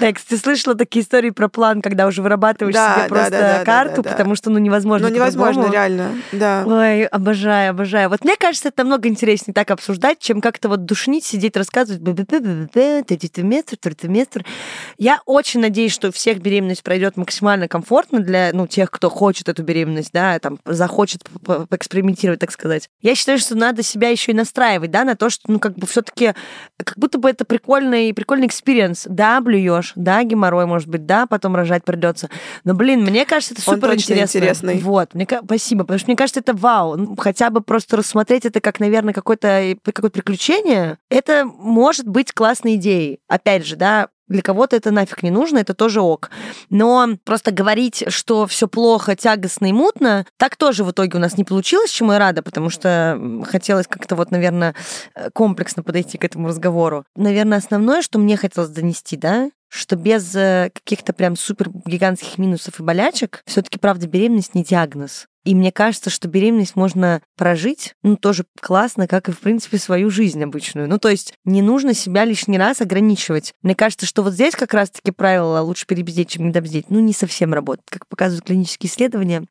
[0.00, 4.02] Да, кстати, слышала такие истории про план, когда уже вырабатываешь да, себе просто да, карту,
[4.02, 5.08] потому что, ну, невозможно.
[5.08, 6.64] Ну, невозможно, реально, да.
[6.66, 8.08] Ой, обожаю, обожаю.
[8.08, 12.00] Вот мне кажется, это намного интереснее так обсуждать, чем как-то вот душнить, сидеть, рассказывать,
[13.78, 14.44] второй триместр.
[14.96, 19.48] Я очень надеюсь, что у всех беременность пройдет максимально комфортно для, ну, тех, кто хочет
[19.48, 22.88] эту беременность, да, там, захочет поэкспериментировать, так сказать.
[23.02, 25.86] Я считаю, что надо себя еще и настраивать, да, на то, что, ну, как бы
[25.86, 26.34] все-таки,
[26.76, 29.06] как будто бы это прикольный, прикольный experience.
[29.08, 29.40] Да,
[29.78, 32.28] блюешь, да, геморрой, может быть, да, потом рожать придется.
[32.64, 34.72] Но, блин, мне кажется, это супер интересно.
[34.74, 36.96] Вот, мне, спасибо, потому что мне кажется, это вау.
[36.96, 42.76] Ну, хотя бы просто рассмотреть это как, наверное, какое-то какое приключение, это может быть классной
[42.76, 43.20] идеей.
[43.28, 46.30] Опять же, да, для кого-то это нафиг не нужно, это тоже ок.
[46.70, 51.36] Но просто говорить, что все плохо, тягостно и мутно, так тоже в итоге у нас
[51.36, 54.74] не получилось, чему я рада, потому что хотелось как-то вот, наверное,
[55.14, 57.04] э, комплексно подойти к этому разговору.
[57.16, 62.80] Наверное, основное, что мне хотелось донести, да, что без э, каких-то прям супер гигантских минусов
[62.80, 65.26] и болячек все-таки, правда, беременность не диагноз.
[65.48, 70.10] И мне кажется, что беременность можно прожить, ну, тоже классно, как и, в принципе, свою
[70.10, 70.90] жизнь обычную.
[70.90, 73.54] Ну, то есть не нужно себя лишний раз ограничивать.
[73.62, 77.54] Мне кажется, что вот здесь как раз-таки правило лучше перебздеть, чем недобздеть, ну, не совсем
[77.54, 77.86] работает.
[77.88, 79.46] Как показывают клинические исследования,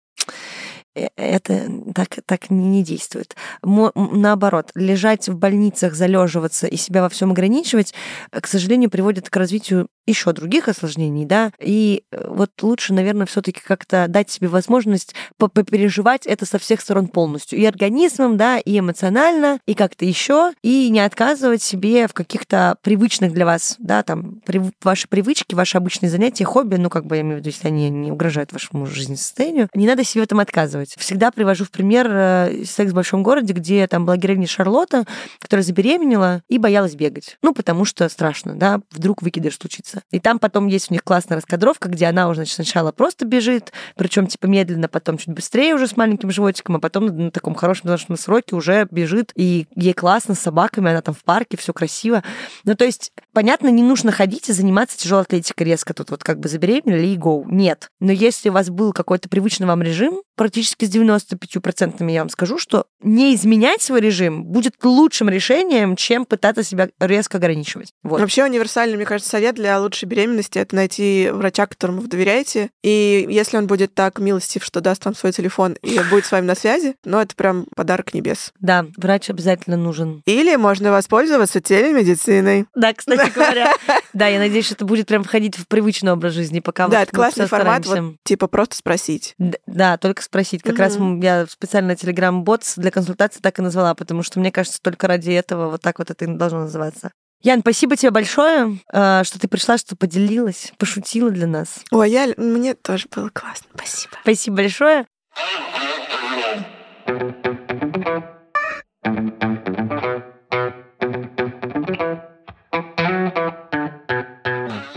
[1.15, 3.35] это так, так не действует.
[3.63, 7.93] Наоборот, лежать в больницах, залеживаться и себя во всем ограничивать,
[8.31, 13.25] э, к сожалению, приводит к развитию еще других осложнений, да, и э, вот лучше, наверное,
[13.25, 18.79] все-таки как-то дать себе возможность попереживать это со всех сторон полностью, и организмом, да, и
[18.79, 24.41] эмоционально, и как-то еще, и не отказывать себе в каких-то привычных для вас, да, там,
[24.45, 27.67] при, ваши привычки, ваши обычные занятия, хобби, ну, как бы я имею в виду, если
[27.67, 30.95] они не угрожают вашему жизнестоянию, не надо себе в этом отказывать делать.
[30.97, 35.05] Всегда привожу в пример э, «Секс в большом городе», где там была героиня Шарлотта,
[35.39, 37.38] которая забеременела и боялась бегать.
[37.41, 40.01] Ну, потому что страшно, да, вдруг выкидыш случится.
[40.11, 43.71] И там потом есть у них классная раскадровка, где она уже, значит, сначала просто бежит,
[43.95, 47.88] причем типа медленно, потом чуть быстрее уже с маленьким животиком, а потом на таком хорошем
[47.88, 52.23] должностном сроке уже бежит, и ей классно с собаками, она там в парке, все красиво.
[52.63, 56.39] Ну, то есть, понятно, не нужно ходить и заниматься тяжелой атлетикой резко тут вот как
[56.39, 57.43] бы забеременели и go.
[57.47, 57.89] Нет.
[57.99, 62.57] Но если у вас был какой-то привычный вам режим, практически с 95% я вам скажу,
[62.57, 67.93] что не изменять свой режим будет лучшим решением, чем пытаться себя резко ограничивать.
[68.03, 68.19] Вот.
[68.21, 72.69] Вообще универсальный, мне кажется, совет для лучшей беременности— это найти врача, которому вы доверяете.
[72.84, 76.45] И если он будет так милостив, что даст вам свой телефон и будет с вами
[76.45, 78.53] на связи, ну, это прям подарок небес.
[78.59, 80.21] Да, врач обязательно нужен.
[80.25, 82.65] Или можно воспользоваться телемедициной.
[82.75, 83.73] Да, кстати говоря.
[84.13, 87.11] Да, я надеюсь, что это будет прям входить в привычный образ жизни, пока Да, это
[87.11, 87.86] классный формат,
[88.23, 89.36] типа просто спросить.
[89.38, 90.57] Да, только спросить.
[90.64, 95.08] Как раз я специально Telegram-бот для консультации так и назвала, потому что мне кажется, только
[95.08, 97.12] ради этого вот так вот это и должно называться.
[97.43, 101.82] Ян, спасибо тебе большое, э, что ты пришла, что поделилась, пошутила для нас.
[101.91, 103.68] Ой, я, мне тоже было классно.
[103.76, 104.18] Спасибо.
[104.24, 105.05] Спасибо большое.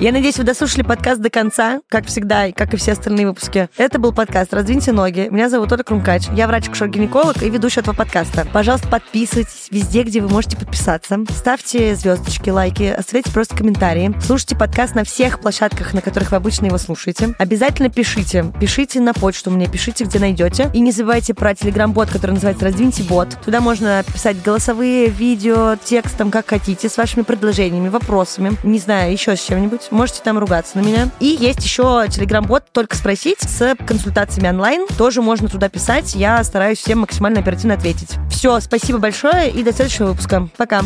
[0.00, 3.68] Я надеюсь, вы дослушали подкаст до конца, как всегда, как и все остальные выпуски.
[3.76, 5.28] Это был подкаст «Раздвиньте ноги».
[5.30, 6.22] Меня зовут Оля Крумкач.
[6.34, 8.48] Я врач-акушер-гинеколог и ведущая этого подкаста.
[8.50, 11.18] Пожалуйста, подписывайтесь везде, где вы можете подписаться.
[11.28, 14.14] Ставьте звездочки, лайки, оставляйте просто комментарии.
[14.22, 17.34] Слушайте подкаст на всех площадках, на которых вы обычно его слушаете.
[17.38, 18.46] Обязательно пишите.
[18.58, 20.70] Пишите на почту мне, пишите, где найдете.
[20.72, 23.36] И не забывайте про телеграм-бот, который называется «Раздвиньте бот».
[23.44, 28.52] Туда можно писать голосовые, видео, текстом, как хотите, с вашими предложениями, вопросами.
[28.64, 31.08] Не знаю, еще с чем-нибудь можете там ругаться на меня.
[31.20, 34.86] И есть еще телеграм-бот «Только спросить» с консультациями онлайн.
[34.98, 36.14] Тоже можно туда писать.
[36.14, 38.16] Я стараюсь всем максимально оперативно ответить.
[38.30, 40.48] Все, спасибо большое и до следующего выпуска.
[40.56, 40.82] Пока.